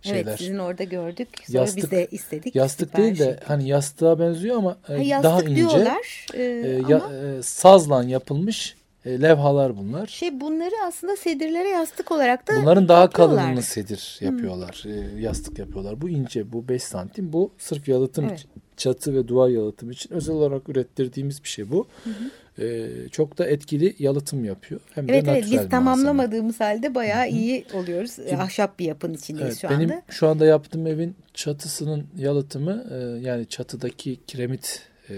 [0.03, 0.23] şeyler.
[0.23, 1.29] Evet sizin orada gördük.
[1.47, 2.55] Sonra yastık, biz de istedik.
[2.55, 5.57] Yastık değil de hani yastığa benziyor ama e, ha, daha ince.
[5.57, 6.91] Diyorlar, e, e, ama...
[6.91, 10.07] ya, e, sazla yapılmış e, levhalar bunlar.
[10.07, 14.81] Şey bunları aslında sedirlere yastık olarak da Bunların daha kalınını sedir yapıyorlar.
[14.83, 15.19] Hmm.
[15.19, 16.01] E, yastık yapıyorlar.
[16.01, 17.33] Bu ince, bu 5 santim.
[17.33, 18.47] Bu sırf yalıtım evet.
[18.77, 21.87] çatı ve duvar yalıtım için özel olarak ürettirdiğimiz bir şey bu.
[22.05, 22.31] Hı hı.
[22.59, 24.81] E, çok da etkili yalıtım yapıyor.
[24.95, 28.15] Hem evet de evet biz tamamlamadığımız halde bayağı iyi oluyoruz.
[28.17, 30.03] Şimdi- Ahşap bir yapının içindeyiz Evet, şu benim anda.
[30.09, 32.97] şu anda yaptığım evin çatısının yalıtımı e,
[33.29, 35.15] yani çatıdaki kiremit e,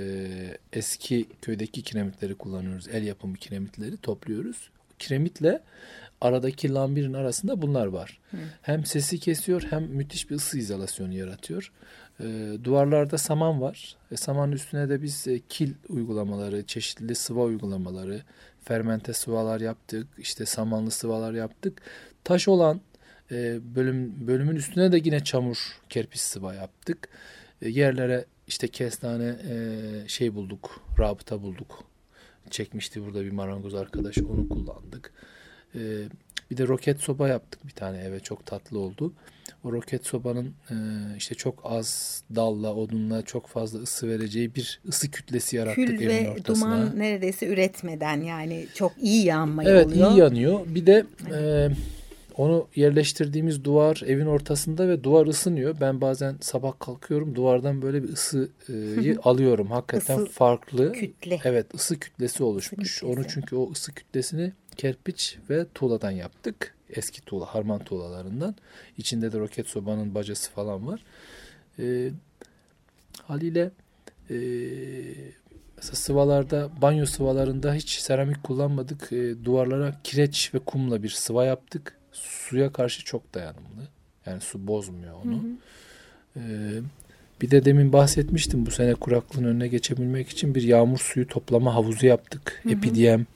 [0.73, 2.89] eski köydeki kiremitleri kullanıyoruz.
[2.93, 4.71] El yapımı kiremitleri topluyoruz.
[4.99, 5.61] Kiremitle
[6.21, 8.19] aradaki lambirin arasında bunlar var.
[8.63, 11.73] Hem sesi kesiyor hem müthiş bir ısı izolasyonu yaratıyor.
[12.21, 12.25] E,
[12.65, 13.97] duvarlarda saman var.
[14.11, 18.23] E, samanın üstüne de biz e, kil uygulamaları, çeşitli sıva uygulamaları,
[18.65, 20.07] fermente sıvalar yaptık.
[20.19, 21.83] işte samanlı sıvalar yaptık.
[22.25, 22.81] Taş olan
[23.31, 27.09] e, bölüm bölümün üstüne de yine çamur kerpiç sıva yaptık.
[27.63, 31.85] E, yerlere işte kestane e, şey bulduk, rabıta bulduk.
[32.51, 35.13] Çekmişti burada bir marangoz arkadaş onu kullandık.
[35.75, 35.81] E,
[36.51, 39.13] bir de roket soba yaptık bir tane eve çok tatlı oldu.
[39.65, 40.75] O roket sobanın e,
[41.17, 46.25] işte çok az dalla, odunla çok fazla ısı vereceği bir ısı kütlesi yarattık Kül evin
[46.25, 46.55] ve ortasına.
[46.57, 50.11] duman neredeyse üretmeden yani çok iyi yanmayı Evet oluyor.
[50.11, 50.61] iyi yanıyor.
[50.67, 51.69] Bir de e,
[52.37, 55.77] onu yerleştirdiğimiz duvar evin ortasında ve duvar ısınıyor.
[55.81, 59.67] Ben bazen sabah kalkıyorum duvardan böyle bir ısıyı alıyorum.
[59.71, 60.93] Hakikaten Isı farklı.
[60.93, 61.41] kütle.
[61.45, 62.95] Evet ısı kütlesi oluşmuş.
[63.01, 63.07] kütlesi.
[63.19, 66.75] Onu çünkü o ısı kütlesini kerpiç ve tuğladan yaptık.
[66.95, 68.55] Eski tuğla, harman tuğlalarından.
[68.99, 71.05] İçinde de roket sobanın bacası falan var.
[71.79, 72.11] E,
[73.23, 73.71] haliyle
[74.31, 74.37] e,
[75.77, 79.13] mesela sıvalarda, banyo sıvalarında hiç seramik kullanmadık.
[79.13, 81.99] E, duvarlara kireç ve kumla bir sıva yaptık.
[82.13, 83.89] Suya karşı çok dayanımlı.
[84.27, 85.43] Yani su bozmuyor onu.
[86.37, 86.43] E,
[87.43, 92.07] bir de demin bahsetmiştim bu sene kuraklığın önüne geçebilmek için bir yağmur suyu toplama havuzu
[92.07, 92.63] yaptık.
[92.71, 93.27] Epidiyem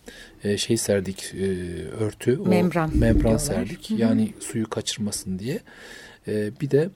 [0.45, 1.47] e, şey serdik e,
[2.05, 2.39] örtü.
[2.39, 3.39] O Membran Membran diyorlar.
[3.39, 3.91] serdik.
[3.91, 4.01] Hı hı.
[4.01, 5.61] Yani suyu kaçırmasın diye.
[6.29, 6.89] E, bir de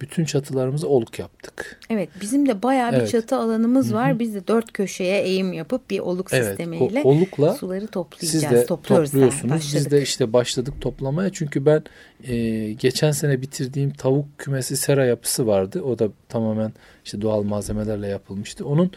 [0.00, 1.80] bütün çatılarımıza oluk yaptık.
[1.90, 3.10] Evet bizim de bayağı bir Evet.
[3.10, 3.94] çatı alanımız Hı hı.
[3.94, 4.18] var.
[4.18, 8.32] Biz de dört köşeye eğim yapıp bir oluk Evet, sistemiyle o olukla suları toplayacağız.
[8.32, 9.54] siz de Topluyoruz topluyorsunuz.
[9.54, 9.90] Biz başladık.
[9.90, 11.30] de işte başladık toplamaya.
[11.32, 11.82] Çünkü ben
[12.24, 15.82] e, geçen sene bitirdiğim tavuk kümesi sera yapısı vardı.
[15.82, 16.72] O da tamamen
[17.04, 18.66] işte doğal malzemelerle yapılmıştı.
[18.66, 18.90] Onun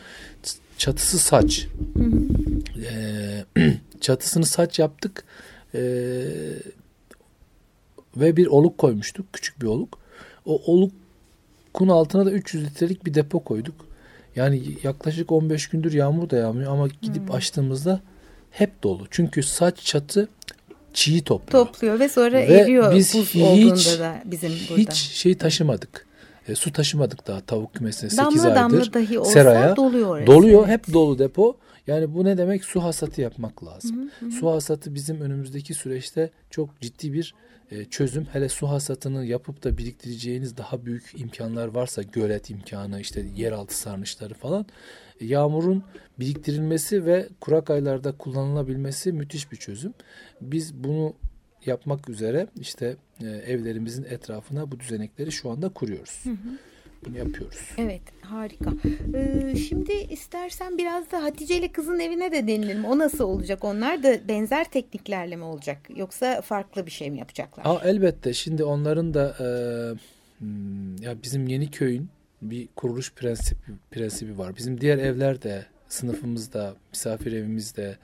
[0.77, 1.67] çatısı saç.
[2.91, 5.23] E, çatısını saç yaptık.
[5.75, 5.81] E,
[8.17, 9.33] ve bir oluk koymuştuk.
[9.33, 10.00] Küçük bir oluk.
[10.45, 13.75] O olukun altına da 300 litrelik bir depo koyduk.
[14.35, 18.01] Yani yaklaşık 15 gündür yağmur da yağmıyor ama gidip açtığımızda
[18.51, 19.07] hep dolu.
[19.11, 20.29] Çünkü saç çatı
[20.93, 21.65] çiğ topluyor.
[21.65, 24.81] Topluyor ve sonra Ve eriyor biz buz hiç- da bizim burada.
[24.81, 26.07] Hiç şey taşımadık.
[26.47, 28.55] E, su taşımadık daha tavuk kümesine 8 damla aydır.
[28.55, 30.27] damla dahi olsa seraya doluyor orası.
[30.27, 30.59] Doluyor.
[30.67, 30.69] Evet.
[30.69, 31.57] Hep dolu depo.
[31.87, 32.65] Yani bu ne demek?
[32.65, 34.11] Su hasatı yapmak lazım.
[34.39, 37.33] Su hasatı bizim önümüzdeki süreçte çok ciddi bir
[37.89, 38.25] çözüm.
[38.25, 44.33] Hele su hasatını yapıp da biriktireceğiniz daha büyük imkanlar varsa gölet imkanı, işte yeraltı sarnıçları
[44.33, 44.65] falan.
[45.19, 45.83] e, Yağmurun
[46.19, 49.93] biriktirilmesi ve kurak aylarda kullanılabilmesi müthiş bir çözüm.
[50.41, 51.13] Biz bunu
[51.65, 56.23] yapmak üzere işte e, evlerimizin etrafına bu düzenekleri şu anda kuruyoruz.
[57.05, 57.57] Bunu yapıyoruz.
[57.77, 58.71] Evet harika.
[59.13, 62.85] Ee, şimdi istersen biraz da Hatice ile kızın evine de denilelim.
[62.85, 63.63] O nasıl olacak?
[63.63, 65.77] Onlar da benzer tekniklerle mi olacak?
[65.95, 67.65] Yoksa farklı bir şey mi yapacaklar?
[67.65, 69.47] Aa, elbette şimdi onların da e,
[70.39, 72.09] hmm, ya bizim yeni köyün
[72.41, 73.59] bir kuruluş prensibi,
[73.91, 74.57] prensibi var.
[74.57, 77.97] Bizim diğer evlerde, sınıfımızda, misafir evimizde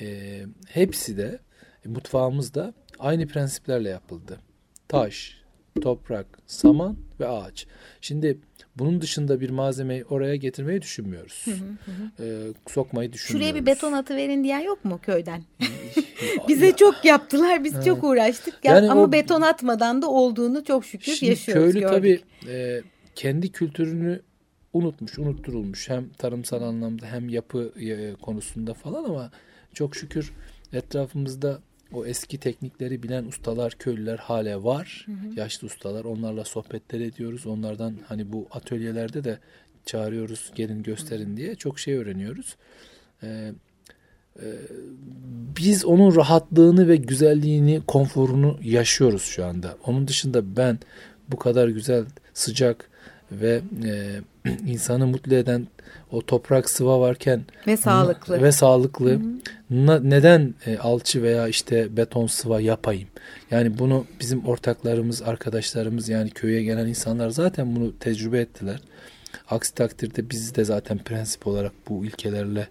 [0.00, 1.38] e, hepsi de
[1.86, 4.38] e, mutfağımızda aynı prensiplerle yapıldı.
[4.88, 5.38] Taş,
[5.80, 7.66] toprak, saman ve ağaç.
[8.00, 8.38] Şimdi
[8.76, 11.44] bunun dışında bir malzemeyi oraya getirmeyi düşünmüyoruz.
[12.20, 13.48] E, sokmayı düşünmüyoruz.
[13.50, 15.42] Şuraya bir beton atı verin diyen yok mu köyden?
[16.48, 17.64] Bize çok yaptılar.
[17.64, 18.54] Biz çok uğraştık.
[18.64, 21.62] Ya, Yani ama o- beton atmadan da olduğunu çok şükür Şimdi yaşıyoruz.
[21.72, 21.96] köylü gördük.
[21.96, 22.20] tabii
[22.52, 22.82] e,
[23.14, 24.20] kendi kültürünü
[24.72, 25.88] unutmuş, unutturulmuş.
[25.88, 29.30] Hem tarımsal anlamda hem yapı e, konusunda falan ama
[29.74, 30.32] çok şükür
[30.72, 31.58] etrafımızda
[31.92, 35.06] o eski teknikleri bilen ustalar, köylüler hala var.
[35.36, 36.04] Yaşlı ustalar.
[36.04, 37.46] Onlarla sohbetler ediyoruz.
[37.46, 39.38] Onlardan hani bu atölyelerde de
[39.86, 42.56] çağırıyoruz, gelin gösterin diye çok şey öğreniyoruz.
[43.22, 43.52] E,
[44.42, 44.46] e,
[45.56, 49.76] biz onun rahatlığını ve güzelliğini, konforunu yaşıyoruz şu anda.
[49.86, 50.78] Onun dışında ben
[51.28, 52.87] bu kadar güzel, sıcak
[53.32, 54.20] ve e,
[54.66, 55.66] insanı mutlu eden
[56.10, 58.42] o toprak sıva varken Ve sağlıklı.
[58.42, 59.20] ve sağlıklı
[59.70, 63.08] na- neden e, alçı veya işte beton sıva yapayım?
[63.50, 68.80] Yani bunu bizim ortaklarımız, arkadaşlarımız yani köye gelen insanlar zaten bunu tecrübe ettiler.
[69.50, 72.68] Aksi takdirde biz de zaten prensip olarak bu ilkelerle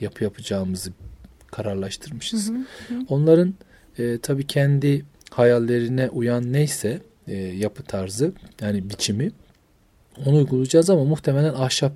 [0.00, 0.90] yapı yapacağımızı
[1.50, 2.50] kararlaştırmışız.
[3.08, 3.54] Onların
[3.98, 9.30] e, tabii kendi hayallerine uyan neyse e, yapı tarzı yani biçimi
[10.26, 11.92] onu uygulayacağız ama muhtemelen ahşap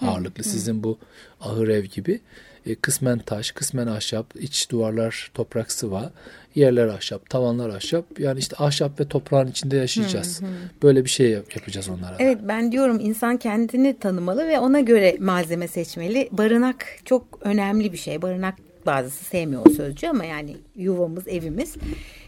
[0.00, 0.98] ağırlıklı sizin bu
[1.40, 2.20] ahır ev gibi
[2.66, 6.12] E, kısmen taş, kısmen ahşap, iç duvarlar toprak sıva,
[6.54, 8.20] yerler ahşap, tavanlar ahşap.
[8.20, 10.40] Yani işte ahşap ve toprağın içinde yaşayacağız.
[10.82, 12.16] Böyle bir şey yap- yapacağız onlara.
[12.18, 16.28] Evet ben diyorum insan kendini tanımalı ve ona göre malzeme seçmeli.
[16.32, 18.22] Barınak çok önemli bir şey.
[18.22, 18.54] Barınak
[18.86, 21.74] bazısı sevmiyor o sözcüğü ama yani yuvamız, evimiz.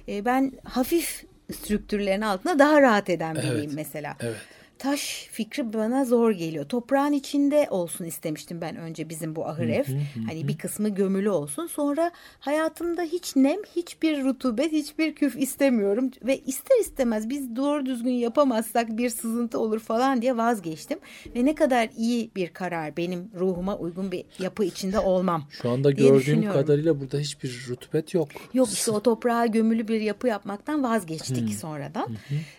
[0.09, 4.17] Ee, ben hafif strüktürlerin altında daha rahat eden biriyim Evet, mesela.
[4.21, 4.37] evet.
[4.79, 6.65] Taş fikri bana zor geliyor.
[6.65, 9.85] Toprağın içinde olsun istemiştim ben önce bizim bu ahır ev.
[10.27, 11.67] Hani bir kısmı gömülü olsun.
[11.67, 16.11] Sonra hayatımda hiç nem, hiçbir rutubet, hiçbir küf istemiyorum.
[16.23, 20.99] Ve ister istemez biz doğru düzgün yapamazsak bir sızıntı olur falan diye vazgeçtim.
[21.37, 25.45] Ve ne kadar iyi bir karar benim ruhuma uygun bir yapı içinde olmam.
[25.51, 28.29] Şu anda gördüğüm kadarıyla burada hiçbir rutubet yok.
[28.55, 32.17] Yok işte o toprağa gömülü bir yapı yapmaktan vazgeçtik sonradan.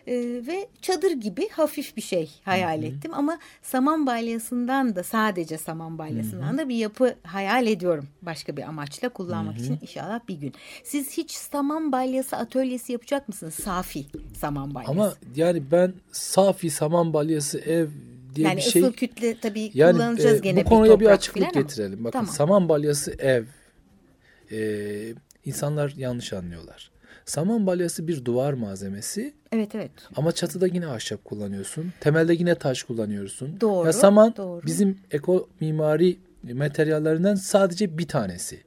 [0.08, 0.16] Ee,
[0.48, 6.58] ve çadır gibi hafif bir şey hayal ettim ama saman balyasından da sadece saman balyasından
[6.58, 10.54] da bir yapı hayal ediyorum başka bir amaçla kullanmak için inşallah bir gün.
[10.84, 13.54] Siz hiç saman balyası atölyesi yapacak mısınız?
[13.54, 14.06] Safi
[14.38, 14.92] saman balyası.
[14.92, 17.88] Ama yani ben safi saman balyası ev
[18.36, 21.18] diye yani bir şey ısıl kütle tabii yani kullanacağız e, gene bu konuya bir, toprak
[21.18, 21.62] açıklık filan ama.
[21.62, 22.04] getirelim.
[22.04, 22.34] Bakın Tamam.
[22.34, 23.44] saman balyası ev.
[24.52, 25.14] E,
[25.46, 26.92] insanlar yanlış anlıyorlar.
[27.26, 29.92] Saman balyası bir duvar malzemesi Evet evet.
[30.16, 31.94] ama çatıda yine ahşap kullanıyorsun.
[32.00, 33.62] Temelde yine taş kullanıyorsun.
[33.62, 34.66] Doğru, Ya saman doğru.
[34.66, 36.18] bizim eko mimari
[36.54, 38.64] materyallerinden sadece bir tanesi.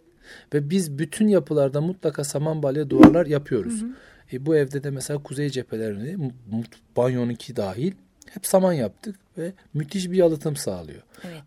[0.55, 3.85] Ve biz bütün yapılarda mutlaka saman balya duvarlar yapıyoruz.
[4.33, 6.31] E, bu evde de mesela kuzey cephelerini,
[6.97, 7.93] banyonunki dahil
[8.35, 11.03] hep saman yaptık ve müthiş bir yalıtım sağlıyor.
[11.25, 11.43] Evet.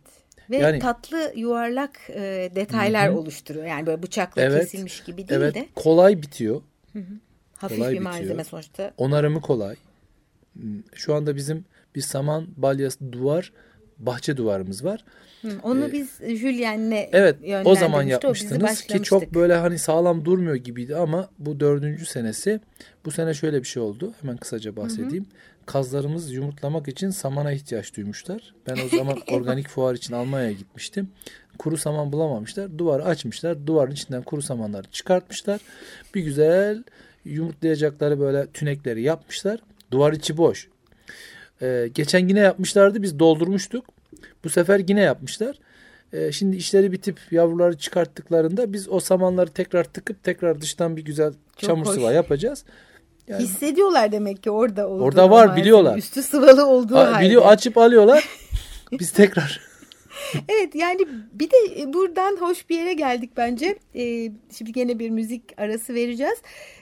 [0.50, 3.66] Ve Yani- tatlı yuvarlak e, detaylar oluşturuyor.
[3.66, 4.62] Yani böyle bıçakla Evet.
[4.62, 6.62] kesilmiş gibi değil evet, de kolay bitiyor.
[7.58, 8.14] Hafif kolay bir bitiyor.
[8.14, 8.94] malzeme sonuçta.
[8.98, 9.76] Onarımı kolay.
[10.54, 13.52] Hmm, Şu anda bizim bir saman balyası duvar,
[14.00, 15.06] bahçe duvarımız var.
[15.42, 19.80] Hı, Onu biz Julien'le Ee, Evet o zaman yönlendirmişti, o yapmıştınız ki çok böyle hani
[19.80, 22.60] sağlam durmuyor gibiydi ama bu dördüncü senesi
[23.06, 25.26] bu sene şöyle bir şey oldu hemen kısaca bahsedeyim.
[25.66, 28.54] Kazlarımız yumurtlamak için samana ihtiyaç duymuşlar.
[28.68, 31.10] Ben o zaman organik fuar için Almanya'ya gitmiştim.
[31.58, 32.78] Kuru saman bulamamışlar.
[32.78, 33.68] Duvarı açmışlar.
[33.68, 35.62] Duvarın içinden kuru samanları çıkartmışlar.
[36.16, 36.84] Bir güzel
[37.26, 39.60] yumurtlayacakları böyle tünekleri yapmışlar.
[39.92, 40.68] Duvar içi boş.
[41.62, 43.02] Ee, geçen yine yapmışlardı.
[43.02, 43.86] Biz doldurmuştuk.
[44.44, 45.60] Bu sefer yine yapmışlar.
[46.14, 51.34] Ee, şimdi işleri bitip yavruları çıkarttıklarında biz o samanları tekrar tıkıp tekrar dıştan bir güzel
[51.58, 51.96] Çok çamur hoş.
[51.96, 52.66] sıva yapacağız.
[53.28, 55.04] Yani Hissediyorlar demek ki orada olduğunu.
[55.04, 55.62] Orada var, malzeme.
[55.62, 55.98] biliyorlar.
[55.98, 57.26] Üstü sıvalı olduğu a- halde.
[57.26, 58.30] biliyor açıp alıyorlar.
[58.92, 59.62] Biz tekrar
[60.50, 61.00] Evet yani
[61.34, 63.76] bir de e, buradan hoş bir yere geldik bence.
[63.96, 66.38] Ee, şimdi gene bir müzik arası vereceğiz.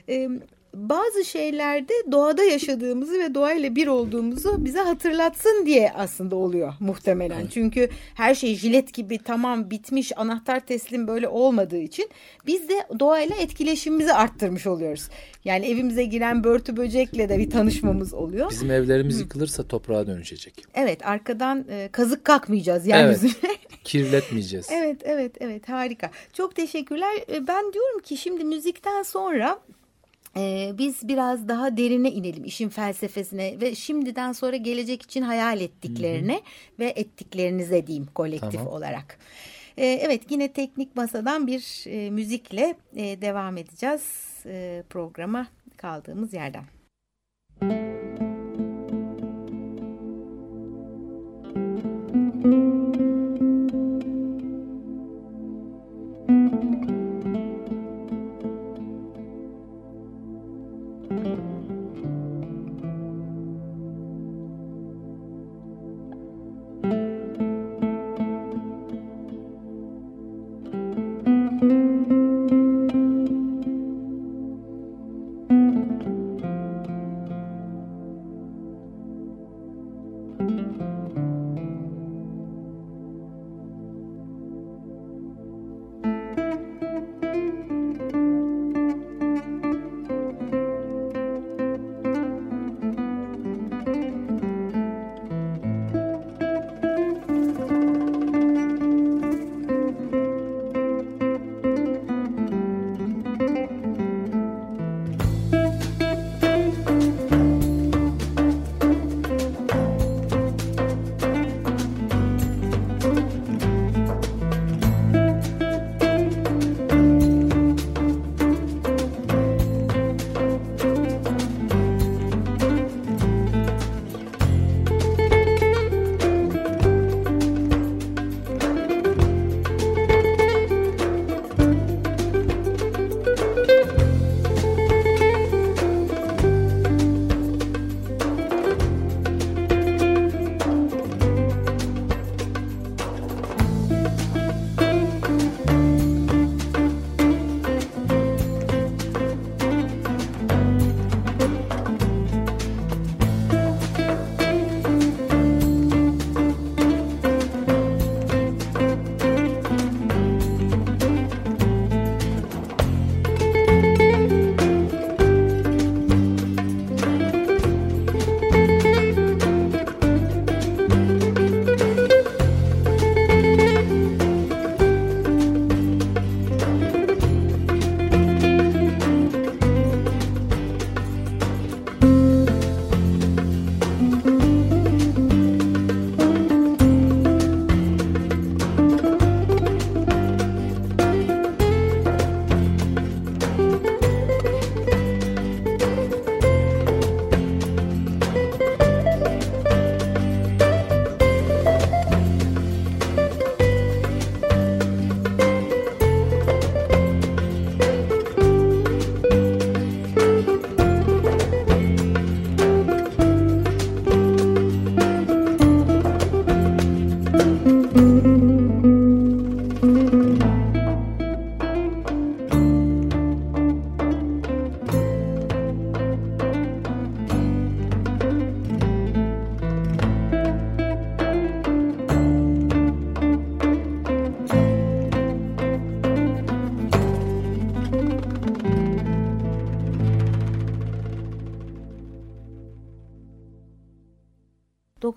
[0.08, 0.28] Ee,
[0.74, 7.46] bazı şeylerde doğada yaşadığımızı ve doğayla bir olduğumuzu bize hatırlatsın diye aslında oluyor muhtemelen.
[7.46, 12.10] Çünkü her şey jilet gibi tamam bitmiş anahtar teslim böyle olmadığı için
[12.46, 15.08] biz de doğayla etkileşimimizi arttırmış oluyoruz.
[15.44, 18.50] Yani evimize giren börtü böcekle de bir tanışmamız oluyor.
[18.50, 20.64] bizim evlerimiz yıkılırsa toprağa dönüşecek.
[20.74, 23.32] Evet arkadan e, kazık kalkmayacağız yeryüzüne.
[23.84, 24.66] Kirletmeyeceğiz.
[24.72, 26.10] Evet, evet, evet harika.
[26.32, 27.12] Çok teşekkürler.
[27.32, 29.58] E, Ben diyorum ki şimdi müzikten sonra
[30.36, 36.34] ee, biz biraz daha derine inelim işin felsefesine ve şimdiden sonra gelecek için hayal ettiklerine
[36.34, 36.78] Hı-hı.
[36.78, 38.66] ve ettiklerinize diyeyim kolektif tamam.
[38.66, 39.18] olarak.
[39.76, 44.02] Ee, evet yine teknik masadan bir e, müzikle e, devam edeceğiz
[44.46, 45.46] e, programa
[45.76, 46.64] kaldığımız yerden.
[52.44, 52.81] Müzik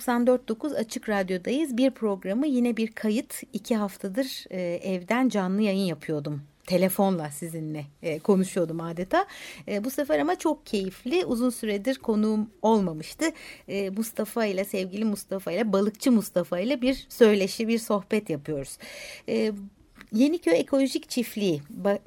[0.08, 1.78] 94.9 Açık Radyo'dayız.
[1.78, 3.44] Bir programı yine bir kayıt.
[3.54, 9.26] iki haftadır e, evden canlı yayın yapıyordum telefonla sizinle e, konuşuyordum adeta.
[9.68, 11.26] E, bu sefer ama çok keyifli.
[11.26, 13.26] Uzun süredir konuğum olmamıştı.
[13.68, 18.78] E, Mustafa ile sevgili Mustafa ile balıkçı Mustafa ile bir söyleşi, bir sohbet yapıyoruz.
[19.30, 19.52] E,
[20.12, 21.62] Yeniköy Ekolojik Çiftliği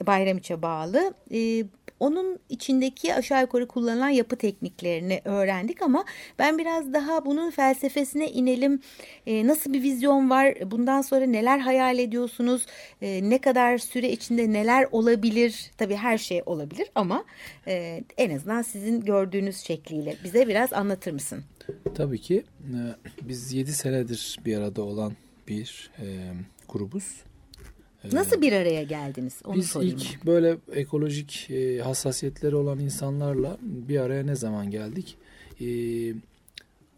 [0.06, 1.14] Bayramiç'e bağlı.
[1.32, 1.64] E,
[2.00, 6.04] onun içindeki aşağı yukarı kullanılan yapı tekniklerini öğrendik ama
[6.38, 8.80] ben biraz daha bunun felsefesine inelim.
[9.26, 10.54] E, nasıl bir vizyon var?
[10.70, 12.66] Bundan sonra neler hayal ediyorsunuz?
[13.02, 15.70] E, ne kadar süre içinde neler olabilir?
[15.78, 17.24] Tabii her şey olabilir ama
[17.66, 21.44] e, en azından sizin gördüğünüz şekliyle bize biraz anlatır mısın?
[21.94, 22.44] Tabii ki.
[22.60, 22.78] E,
[23.22, 25.12] biz 7 senedir bir arada olan
[25.48, 26.06] bir e,
[26.68, 27.27] grubuz.
[28.12, 29.34] Nasıl bir araya geldiniz?
[29.44, 30.26] Onu Biz sorayım ilk ben.
[30.26, 35.16] böyle ekolojik e, hassasiyetleri olan insanlarla bir araya ne zaman geldik?
[35.60, 35.66] E,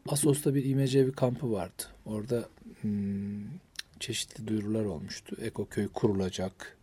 [0.09, 1.83] Asos'ta bir İMCV kampı vardı.
[2.07, 2.49] Orada
[2.81, 3.45] hmm,
[4.01, 5.37] çeşitli duyurular olmuştu.
[5.43, 6.77] Ekoköy kurulacak,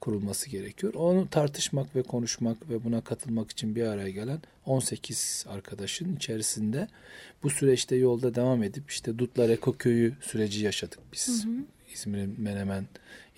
[0.00, 0.94] kurulması gerekiyor.
[0.94, 6.88] Onu tartışmak ve konuşmak ve buna katılmak için bir araya gelen 18 arkadaşın içerisinde
[7.42, 11.44] bu süreçte yolda devam edip işte Dutlar Ekoköy'ü süreci yaşadık biz.
[11.44, 11.54] Hı hı.
[11.94, 12.86] İzmir'in Menemen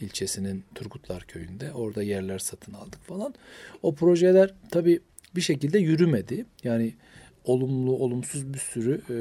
[0.00, 1.72] ilçesinin Turgutlar köyünde.
[1.72, 3.34] Orada yerler satın aldık falan.
[3.82, 5.00] O projeler tabii
[5.36, 6.46] bir şekilde yürümedi.
[6.64, 6.94] Yani
[7.46, 9.14] olumlu, olumsuz bir sürü e,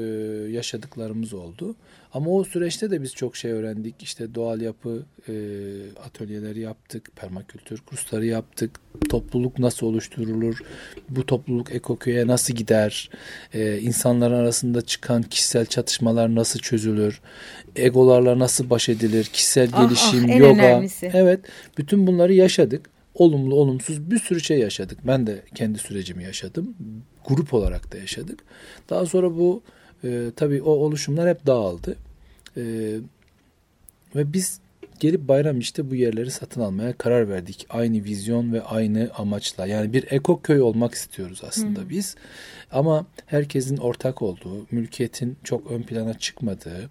[0.52, 1.76] yaşadıklarımız oldu.
[2.12, 4.02] Ama o süreçte de biz çok şey öğrendik.
[4.02, 5.32] İşte doğal yapı e,
[6.06, 8.80] atölyeleri yaptık, permakültür kursları yaptık.
[9.08, 10.58] Topluluk nasıl oluşturulur?
[11.08, 13.10] Bu topluluk ekoköye nasıl gider?
[13.54, 17.20] E, insanların arasında çıkan kişisel çatışmalar nasıl çözülür?
[17.76, 19.24] Egolarla nasıl baş edilir?
[19.24, 20.62] Kişisel ah, gelişim, ah, yoga.
[20.62, 21.10] Önemlisi.
[21.14, 21.40] Evet,
[21.78, 24.98] bütün bunları yaşadık olumlu olumsuz bir sürü şey yaşadık.
[25.06, 26.74] Ben de kendi sürecimi yaşadım.
[27.26, 28.44] Grup olarak da yaşadık.
[28.90, 29.62] Daha sonra bu
[30.04, 31.96] e, tabii o oluşumlar hep dağıldı.
[32.56, 32.62] E,
[34.14, 34.60] ve biz
[35.00, 37.66] gelip bayram işte bu yerleri satın almaya karar verdik.
[37.70, 39.66] Aynı vizyon ve aynı amaçla.
[39.66, 41.90] Yani bir eko köy olmak istiyoruz aslında hmm.
[41.90, 42.16] biz.
[42.72, 46.90] Ama herkesin ortak olduğu, mülkiyetin çok ön plana çıkmadığı,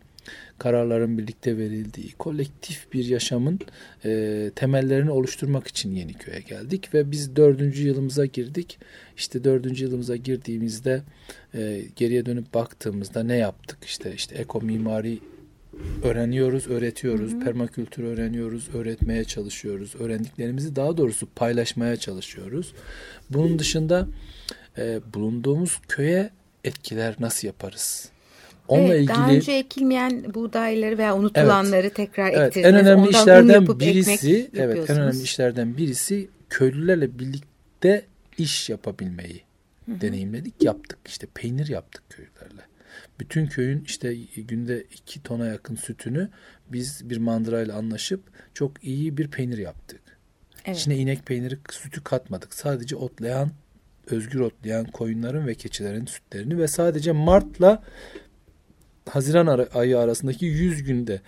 [0.58, 3.60] kararların birlikte verildiği kolektif bir yaşamın
[4.06, 8.80] e, temellerini oluşturmak için Yeniköy'e geldik ve biz dördüncü yılımıza girdik.
[9.18, 11.02] İşte dördüncü yılımıza girdiğimizde
[11.54, 13.78] e, geriye dönüp baktığımızda ne yaptık?
[13.84, 15.20] İşte işte eko mimari
[16.04, 17.40] öğreniyoruz, öğretiyoruz, hı hı.
[17.40, 19.96] permakültür öğreniyoruz, öğretmeye çalışıyoruz.
[20.00, 22.74] Öğrendiklerimizi daha doğrusu paylaşmaya çalışıyoruz.
[23.30, 24.08] Bunun dışında
[24.78, 26.30] e, bulunduğumuz köye
[26.64, 28.10] etkiler nasıl yaparız?
[28.68, 32.74] Onunla evet, ilgili daha önce ekilmeyen buğdayları veya unutulanları evet, tekrar evet, ektirdiniz.
[32.74, 38.06] En önemli Ondan işlerden birisi evet en önemli işlerden birisi köylülerle birlikte
[38.38, 39.42] iş yapabilmeyi
[39.86, 40.02] Hı-hı.
[40.02, 41.00] deneyimledik, yaptık.
[41.06, 42.62] İşte peynir yaptık köylülerle.
[43.20, 46.30] Bütün köyün işte günde iki tona yakın sütünü
[46.70, 48.22] biz bir mandırayla anlaşıp
[48.54, 50.02] çok iyi bir peynir yaptık.
[50.66, 50.78] Evet.
[50.78, 52.54] İçine inek peyniri sütü katmadık.
[52.54, 53.52] Sadece otlayan,
[54.08, 57.84] özgür otlayan koyunların ve keçilerin sütlerini ve sadece Mart'la
[59.10, 61.22] Haziran ayı arasındaki 100 günde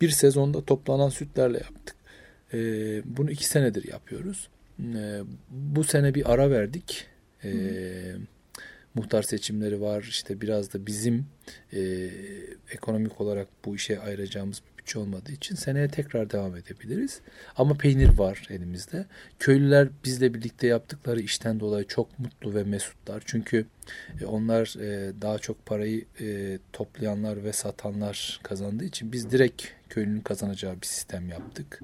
[0.00, 1.96] bir sezonda toplanan sütlerle yaptık.
[2.52, 2.58] E,
[3.16, 4.48] bunu iki senedir yapıyoruz.
[4.80, 5.20] E,
[5.50, 7.06] bu sene bir ara verdik.
[7.44, 7.50] E,
[8.94, 10.02] muhtar seçimleri var.
[10.02, 11.26] İşte biraz da bizim
[11.72, 12.10] e,
[12.70, 17.20] ekonomik olarak bu işe ayıracağımız bütçe olmadığı için seneye tekrar devam edebiliriz.
[17.56, 19.06] Ama peynir var elimizde.
[19.38, 23.22] Köylüler bizle birlikte yaptıkları işten dolayı çok mutlu ve mesutlar.
[23.26, 23.66] Çünkü
[24.20, 30.20] e, onlar e, daha çok parayı e, toplayanlar ve satanlar kazandığı için biz direkt köylünün
[30.20, 31.80] kazanacağı bir sistem yaptık.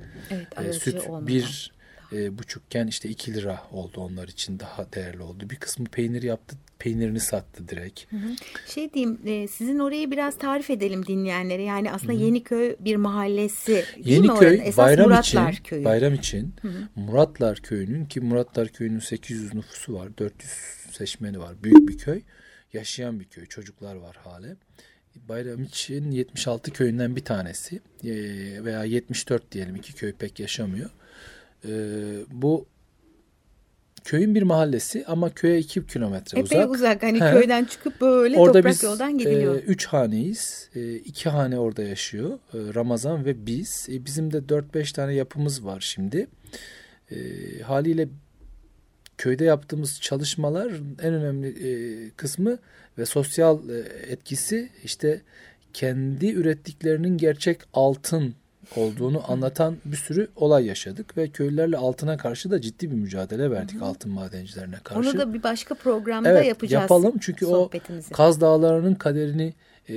[0.56, 1.26] Evet, süt olmadan.
[1.26, 1.72] bir
[2.12, 5.50] e, buçukken işte 2 lira oldu onlar için daha değerli oldu.
[5.50, 8.12] Bir kısmı peynir yaptı, peynirini sattı direkt.
[8.12, 8.28] Hı hı.
[8.74, 11.62] Şey diyeyim, e, sizin orayı biraz tarif edelim dinleyenlere.
[11.62, 12.16] Yani aslında hı.
[12.16, 15.84] Yeniköy bir mahallesi Yeniköy, Esas Bayram Muratlar için, Köyü.
[15.84, 16.88] Bayram için hı hı.
[16.96, 20.52] Muratlar Köyü'nün ki Muratlar Köyü'nün 800 nüfusu var, 400
[20.90, 21.54] seçmeni var.
[21.62, 22.22] Büyük bir köy.
[22.72, 23.46] Yaşayan bir köy.
[23.46, 24.56] Çocuklar var hale.
[25.28, 28.10] Bayram için 76 köyünden bir tanesi e,
[28.64, 30.90] veya 74 diyelim iki köy pek yaşamıyor.
[31.68, 31.72] E,
[32.30, 32.66] bu
[34.04, 36.52] köyün bir mahallesi ama köye iki kilometre uzak.
[36.52, 37.32] Epey uzak hani He.
[37.32, 39.54] köyden çıkıp böyle orada toprak biz, yoldan gidiliyor.
[39.54, 40.70] E, üç haneyiz.
[40.74, 42.30] E, iki hane orada yaşıyor.
[42.54, 43.86] E, Ramazan ve biz.
[43.92, 46.26] E, bizim de dört beş tane yapımız var şimdi.
[47.10, 47.16] E,
[47.62, 48.08] haliyle
[49.18, 52.58] köyde yaptığımız çalışmalar en önemli e, kısmı
[52.98, 53.78] ve sosyal e,
[54.12, 55.22] etkisi işte
[55.72, 58.34] kendi ürettiklerinin gerçek altın
[58.76, 63.76] olduğunu anlatan bir sürü olay yaşadık ve köylülerle altına karşı da ciddi bir mücadele verdik
[63.76, 63.84] Hı-hı.
[63.84, 65.10] altın madencilerine karşı.
[65.10, 66.82] Onu da bir başka programda evet, yapacağız.
[66.82, 67.70] Yapalım çünkü o
[68.12, 69.54] Kaz Dağları'nın kaderini
[69.88, 69.94] e,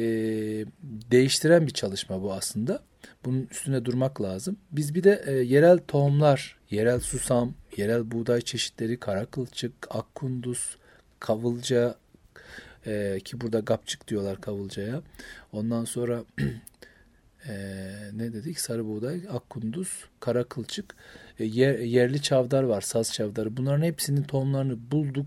[1.11, 2.79] değiştiren bir çalışma bu aslında.
[3.25, 4.57] Bunun üstüne durmak lazım.
[4.71, 10.77] Biz bir de e, yerel tohumlar, yerel susam, yerel buğday çeşitleri, kara kılçık, akkunduz,
[11.19, 11.95] kavılca
[12.85, 15.01] e, ki burada gapçık diyorlar kavılcaya.
[15.51, 16.23] Ondan sonra
[17.47, 17.53] e,
[18.13, 18.59] ne dedik?
[18.59, 20.95] Sarı buğday, akkunduz, kara kılçık,
[21.39, 23.57] e, yer, yerli çavdar var, saz çavdarı.
[23.57, 25.25] Bunların hepsinin tohumlarını bulduk,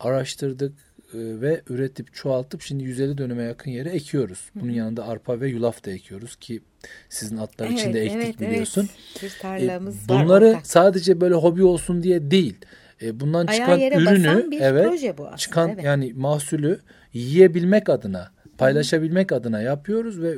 [0.00, 0.72] araştırdık
[1.14, 4.50] e, ve üretip çoğaltıp şimdi 150 dönüme yakın yere ekiyoruz.
[4.54, 6.60] Bunun yanında arpa ve yulaf da ekiyoruz ki
[7.08, 8.88] sizin atlar Evet, için de ektik evet, biliyorsun.
[9.12, 9.22] Evet.
[9.22, 10.66] Bir E, tarlamız var bunları ortak.
[10.66, 12.56] sadece böyle hobi olsun diye değil.
[13.02, 15.84] E, bundan Ayağı çıkan ürünü evet proje bu aslında, çıkan evet.
[15.84, 16.80] yani mahsulü
[17.12, 20.34] yiyebilmek adına, paylaşabilmek adına yapıyoruz ve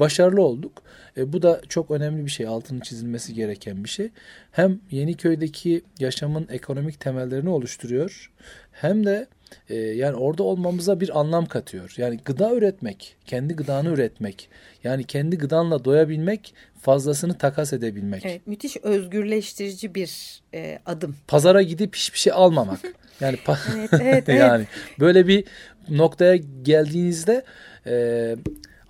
[0.00, 0.82] başarılı olduk.
[1.16, 4.10] E, bu da çok önemli bir şey, altının çizilmesi gereken bir şey.
[4.52, 8.30] Hem Yeniköy'deki yaşamın ekonomik temellerini oluşturuyor,
[8.72, 9.26] hem de
[9.68, 11.94] e, yani orada olmamıza bir anlam katıyor.
[11.96, 14.48] Yani gıda üretmek, kendi gıdanı üretmek,
[14.84, 18.26] yani kendi gıdanla doyabilmek, fazlasını takas edebilmek.
[18.26, 21.16] Evet, müthiş özgürleştirici bir e, adım.
[21.28, 22.80] Pazara gidip hiçbir şey almamak.
[23.20, 24.40] Yani pa- Evet, evet, evet.
[24.40, 24.66] yani
[25.00, 25.44] böyle bir
[25.90, 27.44] noktaya geldiğinizde
[27.86, 28.36] e,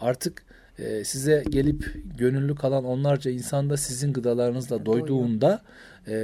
[0.01, 0.43] artık
[0.79, 5.63] e, size gelip gönüllü kalan onlarca insan da sizin gıdalarınızla doyduğunda
[6.09, 6.17] e,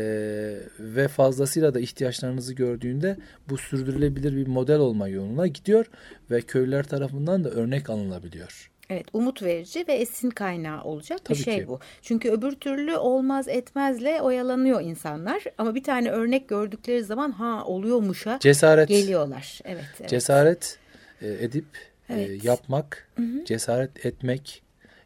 [0.78, 3.16] ve fazlasıyla da ihtiyaçlarınızı gördüğünde
[3.48, 5.86] bu sürdürülebilir bir model olma yoluna gidiyor
[6.30, 8.73] ve köylüler tarafından da örnek alınabiliyor.
[8.94, 11.68] Evet, umut verici ve esin kaynağı olacak Tabii bir şey ki.
[11.68, 11.80] bu.
[12.02, 15.44] Çünkü öbür türlü olmaz etmezle oyalanıyor insanlar.
[15.58, 19.60] Ama bir tane örnek gördükleri zaman ha oluyormuşa Cesaret, geliyorlar.
[19.64, 20.10] Evet, evet.
[20.10, 20.78] cesaret
[21.22, 21.64] e, edip
[22.08, 22.44] e, Evet.
[22.44, 23.08] yapmak,
[23.44, 24.62] cesaret etmek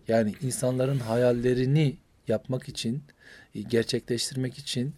[0.09, 1.97] yani insanların hayallerini
[2.29, 3.03] yapmak için,
[3.55, 4.95] e, gerçekleştirmek için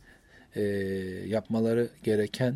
[1.26, 2.54] yapmaları gereken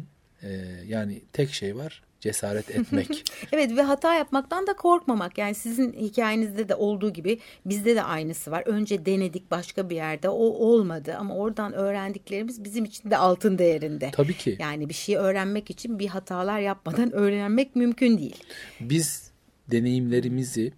[0.87, 3.25] yani tek şey var cesaret etmek.
[3.53, 5.39] Evet ve hata yapmaktan da korkmamak.
[5.39, 8.63] Yani sizin hikayenizde de olduğu gibi bizde de aynısı var.
[8.67, 14.11] Önce denedik başka bir yerde o olmadı ama oradan öğrendiklerimiz bizim için de altın değerinde.
[14.13, 14.57] Tabii ki.
[14.59, 18.45] Yani bir şey öğrenmek için bir hatalar yapmadan öğrenmek mümkün değil.
[18.81, 19.31] Biz
[19.71, 20.73] deneyimlerimizi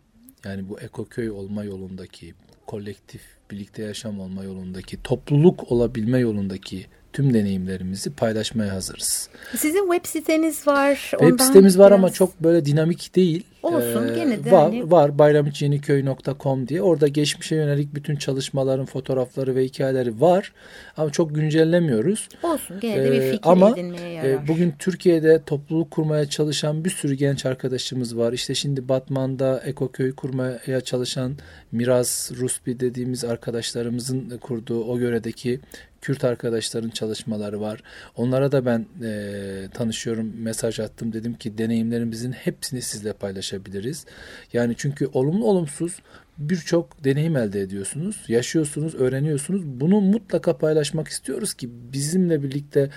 [0.44, 2.34] yani bu ekoköy olma yolundaki,
[2.66, 6.86] kolektif birlikte yaşam olma yolundaki, topluluk olabilme yolundaki
[7.16, 9.28] tüm deneyimlerimizi paylaşmaya hazırız.
[9.56, 10.94] Sizin web siteniz var.
[11.10, 13.44] Web sitemiz var ama çok böyle dinamik değil.
[13.74, 16.82] Olsun, gene de var, hani- var bayramiçyeniköy.com diye.
[16.82, 20.52] Orada geçmişe yönelik bütün çalışmaların fotoğrafları ve hikayeleri var.
[20.96, 22.28] Ama çok güncellemiyoruz.
[22.42, 24.48] Olsun gene de bir Ee, fikir ama edinmeye e, yarar.
[24.48, 28.32] bugün Türkiye'de topluluk kurmaya çalışan bir sürü genç arkadaşımız var.
[28.32, 31.36] İşte şimdi Batman'da ekoköy kurmaya çalışan
[31.72, 35.60] Miraz Rusbi dediğimiz arkadaşlarımızın kurduğu o yöredeki
[36.00, 37.82] Kürt arkadaşların çalışmaları var.
[38.16, 41.12] Onlara da ben e, tanışıyorum, mesaj attım.
[41.12, 43.12] Dedim ki deneyimlerimizin hepsini sizle
[43.56, 44.06] paylaşabiliriz.
[44.52, 45.98] Yani çünkü olumlu olumsuz
[46.38, 49.64] birçok deneyim elde ediyorsunuz, yaşıyorsunuz, öğreniyorsunuz.
[49.64, 52.90] Bunu mutlaka paylaşmak istiyoruz ki bizimle birlikte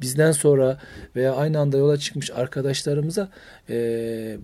[0.00, 0.78] bizden sonra
[1.16, 3.28] veya aynı anda yola çıkmış arkadaşlarımıza
[3.70, 4.36] e,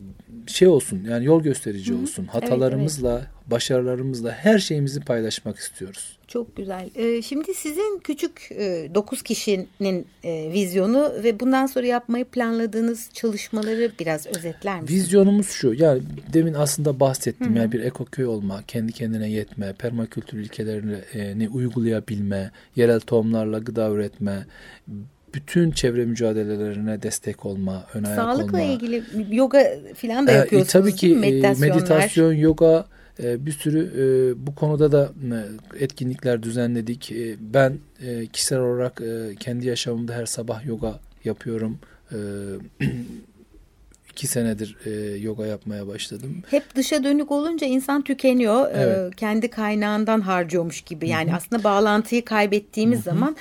[0.47, 2.25] şey olsun yani yol gösterici olsun.
[2.25, 6.21] Hatalarımızla, başarılarımızla her şeyimizi paylaşmak istiyoruz.
[6.29, 6.91] Çok güzel.
[6.95, 13.93] Ee, şimdi sizin küçük e, 9 kişinin e, vizyonu ve bundan sonra yapmayı planladığınız çalışmaları
[14.01, 15.01] biraz özetler misiniz?
[15.01, 15.75] Vizyonumuz şu.
[15.75, 17.57] Yani demin aslında bahsettim.
[17.57, 24.47] Yani bir ekoköy olma, kendi kendine yetme, permakültür ilkelerini uygulayabilme, yerel tohumlarla gıda üretme,
[25.35, 28.73] bütün çevre mücadelelerine destek olma, ön ayak Sağlıkla olma.
[28.73, 29.67] ilgili yoga
[29.97, 32.87] falan da Ee, yapıyorsunuz tabii ki e, meditasyon, yoga
[33.23, 37.13] e, bir sürü e, bu konuda da e, etkinlikler düzenledik.
[37.13, 41.79] E, Ben e, kişisel olarak e, kendi yaşamımda her sabah yoga yapıyorum.
[42.13, 42.17] E,
[44.13, 46.43] iki senedir e, yoga yapmaya başladım.
[46.51, 48.71] Hep dışa dönük olunca insan tükeniyor.
[48.75, 49.17] Evet.
[49.17, 51.09] kendi kaynağından harcıyormuş gibi.
[51.09, 53.37] Yani aslında bağlantıyı kaybettiğimiz zaman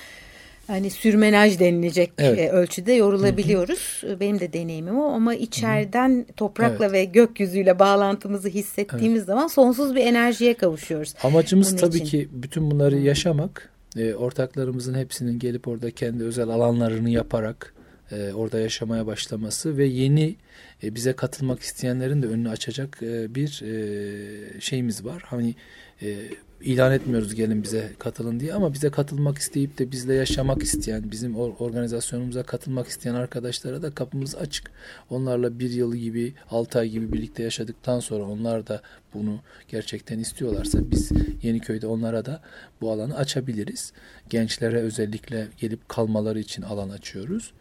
[0.70, 2.40] hani sürmenaj denilecek Evet.
[2.40, 4.04] e, ölçüde yorulabiliyoruz.
[4.20, 10.54] Benim de deneyimim o ama içeriden toprakla ve gökyüzüyle bağlantımızı hissettiğimiz zaman sonsuz bir enerjiye
[10.54, 11.14] kavuşuyoruz.
[11.24, 12.06] Amacımız Bunun tabii için.
[12.06, 13.70] ki bütün bunları yaşamak.
[13.98, 17.74] E, ortaklarımızın hepsinin gelip orada kendi özel alanlarını yaparak
[18.12, 20.36] e, orada yaşamaya başlaması ve yeni
[20.84, 25.24] e, bize katılmak isteyenlerin de önünü açacak e, bir e, şeyimiz var.
[25.26, 25.56] Hani
[26.02, 26.16] e,
[26.62, 31.34] ilan etmiyoruz gelin bize katılın diye ama bize katılmak isteyip de bizle yaşamak isteyen, bizim
[31.36, 34.72] or- organizasyonumuza katılmak isteyen arkadaşlara da kapımız açık.
[35.10, 38.82] Onlarla bir yıl gibi, altı ay gibi birlikte yaşadıktan sonra onlar da
[39.14, 41.12] bunu gerçekten istiyorlarsa biz
[41.44, 42.42] Yeniköy'de onlara da
[42.82, 43.94] bu alanı açabiliriz.
[44.30, 47.54] Gençlere özellikle gelip kalmaları için alan açıyoruz.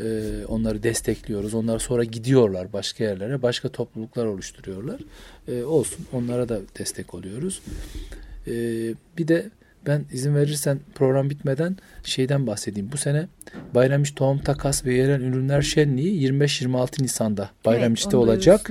[0.00, 1.54] e, onları destekliyoruz.
[1.54, 5.00] Onlar sonra gidiyorlar başka yerlere, başka topluluklar oluşturuyorlar.
[5.48, 7.62] E, olsun, onlara da destek oluyoruz.
[8.46, 8.52] E,
[9.18, 9.50] bir de
[9.86, 12.92] ben izin verirsen program bitmeden şeyden bahsedeyim.
[12.92, 13.26] Bu sene
[13.74, 18.70] Bayramiş Tohum Takas ve Yerel Ürünler Şenliği 25-26 Nisan'da Bayramiş'te evet, olacak.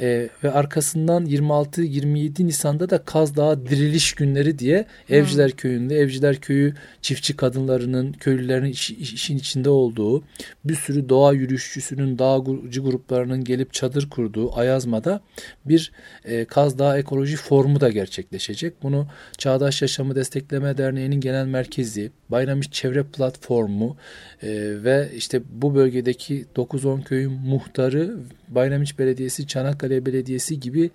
[0.00, 5.16] Ee, ve arkasından 26-27 Nisan'da da Kaz Dağı Diriliş Günleri diye hmm.
[5.16, 10.22] Evciler Köyü'nde Evciler Köyü çiftçi kadınlarının, köylülerin iş, işin içinde olduğu
[10.64, 15.20] bir sürü doğa yürüyüşçüsünün, dağcı gruplarının gelip çadır kurduğu Ayazma'da
[15.64, 15.92] bir
[16.24, 18.82] e, Kaz Dağı Ekoloji Forumu da gerçekleşecek.
[18.82, 19.06] Bunu
[19.38, 23.96] Çağdaş Yaşamı Destekleme Derneği'nin genel merkezi, Bayramış Çevre Platformu
[24.42, 24.48] e,
[24.84, 28.16] ve işte bu bölgedeki 9-10 köyün muhtarı,
[28.48, 30.90] Bayramiç Belediyesi, Çanakkale Belediyesi gibi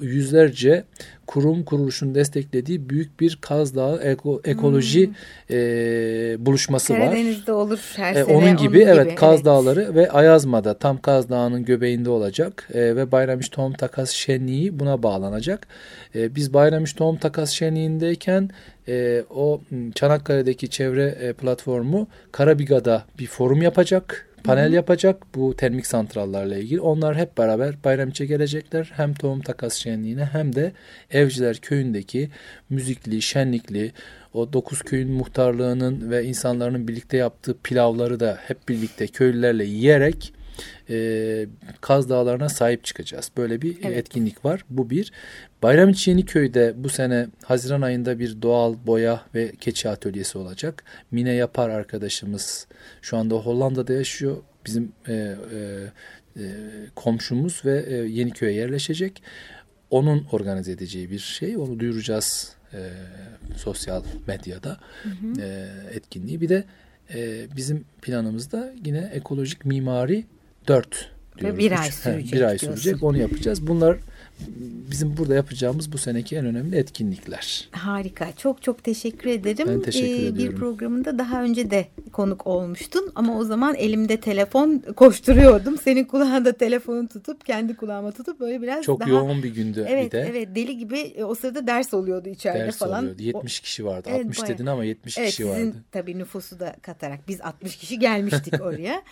[0.00, 0.84] yüzlerce
[1.26, 5.14] kurum kuruluşun desteklediği büyük bir Kaz Dağı eko, ekoloji hmm.
[5.50, 5.56] e,
[6.38, 7.16] buluşması Karadeniz'de var.
[7.16, 8.36] Karadeniz'de olur her e, sene.
[8.36, 9.44] Onun gibi onun evet gibi, Kaz evet.
[9.44, 15.02] Dağları ve Ayazma'da tam Kaz Dağı'nın göbeğinde olacak e, ve Bayramiş Tohum Takas Şenliği buna
[15.02, 15.66] bağlanacak.
[16.14, 18.50] E, biz Bayramiş Tohum Takas Şenliği'ndeyken
[18.88, 19.60] e, o
[19.94, 24.74] Çanakkale'deki çevre e, platformu Karabiga'da bir forum yapacak panel Hı-hı.
[24.74, 26.80] yapacak bu termik santrallarla ilgili.
[26.80, 28.92] Onlar hep beraber Bayramçı'ya gelecekler.
[28.96, 30.72] Hem tohum takas şenliğine hem de
[31.10, 32.30] Evciler köyündeki
[32.70, 33.92] müzikli, şenlikli
[34.34, 40.34] o dokuz köyün muhtarlığının ve insanların birlikte yaptığı pilavları da hep birlikte köylülerle yiyerek
[40.90, 41.46] e,
[41.80, 43.30] Kaz Dağları'na sahip çıkacağız.
[43.36, 43.96] Böyle bir evet.
[43.96, 44.64] etkinlik var.
[44.70, 45.12] Bu bir.
[45.64, 50.84] Bayramiçi Yeniköy'de bu sene Haziran ayında bir doğal boya ve keçi atölyesi olacak.
[51.10, 52.66] Mine Yapar arkadaşımız
[53.02, 54.36] şu anda Hollanda'da yaşıyor.
[54.66, 55.36] Bizim e, e,
[56.36, 56.44] e,
[56.94, 59.22] komşumuz ve e, Yeniköy'e yerleşecek.
[59.90, 61.56] Onun organize edeceği bir şey.
[61.56, 62.78] Onu duyuracağız e,
[63.56, 65.40] sosyal medyada hı hı.
[65.42, 66.40] E, etkinliği.
[66.40, 66.64] Bir de
[67.14, 70.24] e, bizim planımızda yine ekolojik mimari
[70.68, 71.58] 4 diyoruz.
[71.58, 72.32] Bir ay sürecek.
[72.32, 73.02] bir ay sürecek.
[73.02, 73.66] Onu yapacağız.
[73.66, 73.98] Bunlar
[74.90, 77.68] bizim burada yapacağımız bu seneki en önemli etkinlikler.
[77.70, 78.32] Harika.
[78.36, 79.68] Çok çok teşekkür ederim.
[79.68, 80.54] Ben teşekkür ee, ediyorum.
[80.54, 85.78] Bir programında daha önce de konuk olmuştun ama o zaman elimde telefon koşturuyordum.
[85.78, 89.10] Senin kulağında telefonu tutup kendi kulağıma tutup böyle biraz çok daha...
[89.10, 90.26] yoğun bir gündü evet, bir de.
[90.30, 93.06] Evet deli gibi e, o sırada ders oluyordu içeride ders falan.
[93.06, 93.38] Ders oluyordu.
[93.38, 94.08] 70 kişi vardı.
[94.12, 94.54] Evet, 60 bayağı.
[94.54, 95.56] dedin ama 70 evet, kişi vardı.
[95.58, 99.02] Evet sizin tabii nüfusu da katarak biz 60 kişi gelmiştik oraya.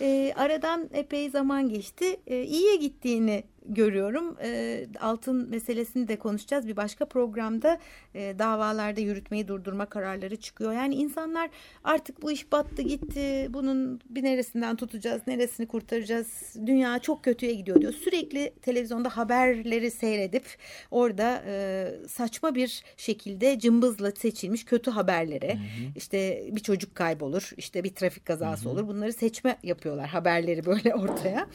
[0.00, 2.16] E, aradan epey zaman geçti.
[2.26, 4.36] E, iyiye gittiğini görüyorum.
[4.42, 6.66] E, altın meselesini de konuşacağız.
[6.66, 7.78] Bir başka programda
[8.14, 10.72] e, davalarda yürütmeyi durdurma kararları çıkıyor.
[10.72, 11.50] Yani insanlar
[11.84, 13.46] artık bu iş battı gitti.
[13.50, 16.56] Bunun bir neresinden tutacağız, neresini kurtaracağız.
[16.66, 17.92] Dünya çok kötüye gidiyor diyor.
[17.92, 20.44] Sürekli televizyonda haberleri seyredip
[20.90, 25.92] orada e, saçma bir şekilde cımbızla seçilmiş kötü haberlere hı hı.
[25.96, 28.72] işte bir çocuk kaybolur, işte bir trafik kazası hı hı.
[28.72, 28.88] olur.
[28.88, 31.46] Bunları seçme yapıyorlar haberleri böyle ortaya.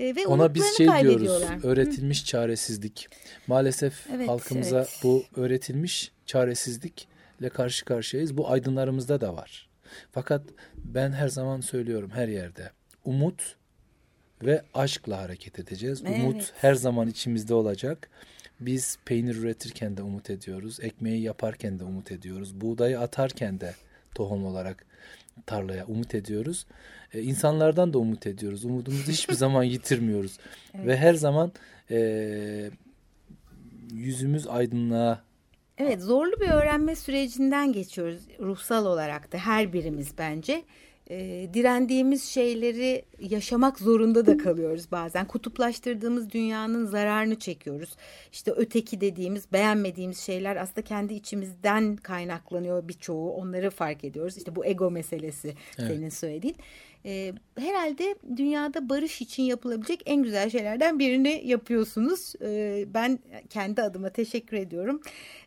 [0.00, 2.26] E, ve Ona biz şey diyoruz öğretilmiş Hı.
[2.26, 3.08] çaresizlik.
[3.46, 5.00] Maalesef evet, halkımıza evet.
[5.02, 8.36] bu öğretilmiş çaresizlikle karşı karşıyayız.
[8.36, 9.68] Bu aydınlarımızda da var.
[10.12, 10.42] Fakat
[10.76, 12.70] ben her zaman söylüyorum her yerde
[13.04, 13.56] umut
[14.42, 16.02] ve aşkla hareket edeceğiz.
[16.06, 16.18] Evet.
[16.18, 18.10] Umut her zaman içimizde olacak.
[18.60, 20.80] Biz peynir üretirken de umut ediyoruz.
[20.80, 22.60] Ekmeği yaparken de umut ediyoruz.
[22.60, 23.74] Buğdayı atarken de
[24.14, 24.86] tohum olarak
[25.46, 26.66] tarlaya umut ediyoruz.
[27.14, 28.64] Ee, insanlardan da umut ediyoruz.
[28.64, 30.38] Umudumuzu hiçbir zaman yitirmiyoruz.
[30.74, 30.86] Evet.
[30.86, 31.52] Ve her zaman
[31.90, 32.70] e,
[33.92, 35.28] yüzümüz aydınlığa
[35.78, 40.62] Evet zorlu bir öğrenme sürecinden geçiyoruz ruhsal olarak da her birimiz bence
[41.10, 45.26] e, direndiğimiz şeyleri yaşamak zorunda da kalıyoruz bazen.
[45.26, 47.96] Kutuplaştırdığımız dünyanın zararını çekiyoruz.
[48.32, 53.32] İşte öteki dediğimiz, beğenmediğimiz şeyler aslında kendi içimizden kaynaklanıyor birçoğu.
[53.32, 54.36] Onları fark ediyoruz.
[54.36, 55.90] İşte bu ego meselesi evet.
[55.90, 56.56] senin söylediğin
[57.04, 62.34] e, herhalde dünyada barış için yapılabilecek en güzel şeylerden birini yapıyorsunuz.
[62.42, 63.18] E, ben
[63.50, 65.00] kendi adıma teşekkür ediyorum.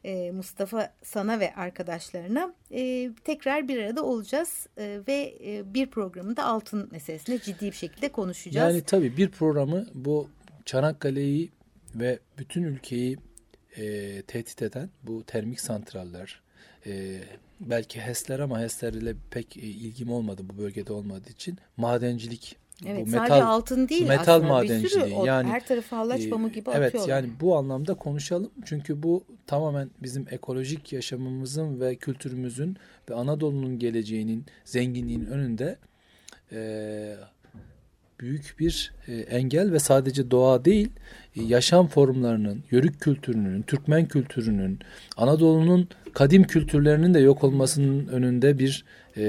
[0.03, 6.45] E, Mustafa sana ve arkadaşlarına e, tekrar bir arada olacağız e, ve e, bir programında
[6.45, 8.73] altın meselesine ciddi bir şekilde konuşacağız.
[8.73, 10.29] Yani tabii bir programı bu
[10.65, 11.51] Çanakkale'yi
[11.95, 13.17] ve bütün ülkeyi
[13.77, 16.41] e, tehdit eden bu termik santraller,
[16.85, 17.19] e,
[17.69, 21.57] belki HES'ler ama HES'lerle pek e, ilgim olmadı bu bölgede olmadığı için.
[21.77, 24.83] Madencilik Evet, bu metal, sadece altın değil metal aslında madenciliği.
[24.83, 27.19] bir sürü yani her tarafı hallaç pamuğu gibi evet, atıyorlar.
[27.19, 32.77] Evet yani bu anlamda konuşalım çünkü bu tamamen bizim ekolojik yaşamımızın ve kültürümüzün
[33.09, 35.77] ve Anadolu'nun geleceğinin zenginliğinin önünde
[36.51, 37.15] e,
[38.21, 40.89] büyük bir e, engel ve sadece doğa değil
[41.35, 44.79] yaşam formlarının, yörük kültürünün, Türkmen kültürünün,
[45.17, 48.85] Anadolu'nun kadim kültürlerinin de yok olmasının önünde bir
[49.17, 49.23] e,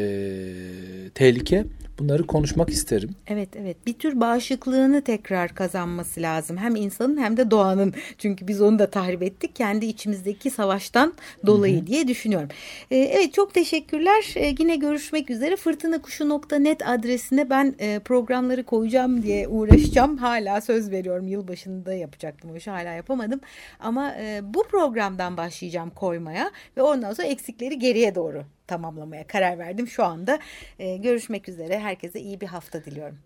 [1.14, 1.64] tehlike.
[1.98, 3.10] Bunları konuşmak isterim.
[3.26, 6.56] Evet evet bir tür bağışıklığını tekrar kazanması lazım.
[6.56, 7.94] Hem insanın hem de doğanın.
[8.18, 9.56] Çünkü biz onu da tahrip ettik.
[9.56, 11.12] Kendi içimizdeki savaştan
[11.46, 11.86] dolayı Hı -hı.
[11.86, 12.48] diye düşünüyorum.
[12.90, 14.34] Ee, evet çok teşekkürler.
[14.36, 15.56] Ee, yine görüşmek üzere.
[15.56, 20.16] Fırtınakuşu.net adresine ben e, programları koyacağım diye uğraşacağım.
[20.16, 21.28] Hala söz veriyorum.
[21.28, 22.70] Yılbaşında yapacaktım o işi.
[22.70, 23.40] Hala yapamadım.
[23.80, 26.50] Ama e, bu programdan başlayacağım koymaya.
[26.76, 30.38] Ve ondan sonra eksikleri geriye doğru tamamlamaya karar verdim şu anda.
[30.78, 31.78] E, görüşmek üzere.
[31.78, 33.18] Herkese iyi bir hafta diliyorum.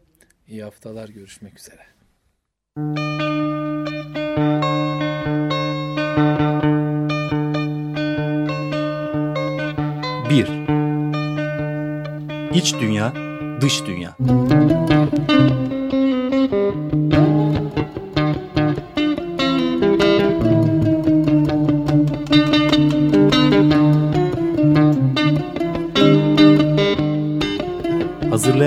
[0.48, 1.08] İyi haftalar.
[1.08, 1.82] Görüşmek üzere.
[10.30, 10.48] Bir.
[12.54, 13.12] İç dünya,
[13.60, 14.16] dış dünya.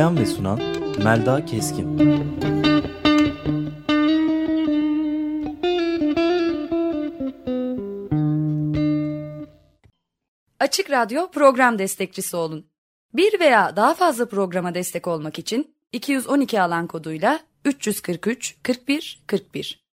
[0.09, 0.59] Hazırlayan ve sunan
[1.03, 1.99] Melda Keskin.
[10.59, 12.65] Açık Radyo program destekçisi olun.
[13.13, 19.88] Bir veya daha fazla programa destek olmak için 212 alan koduyla 343 41 41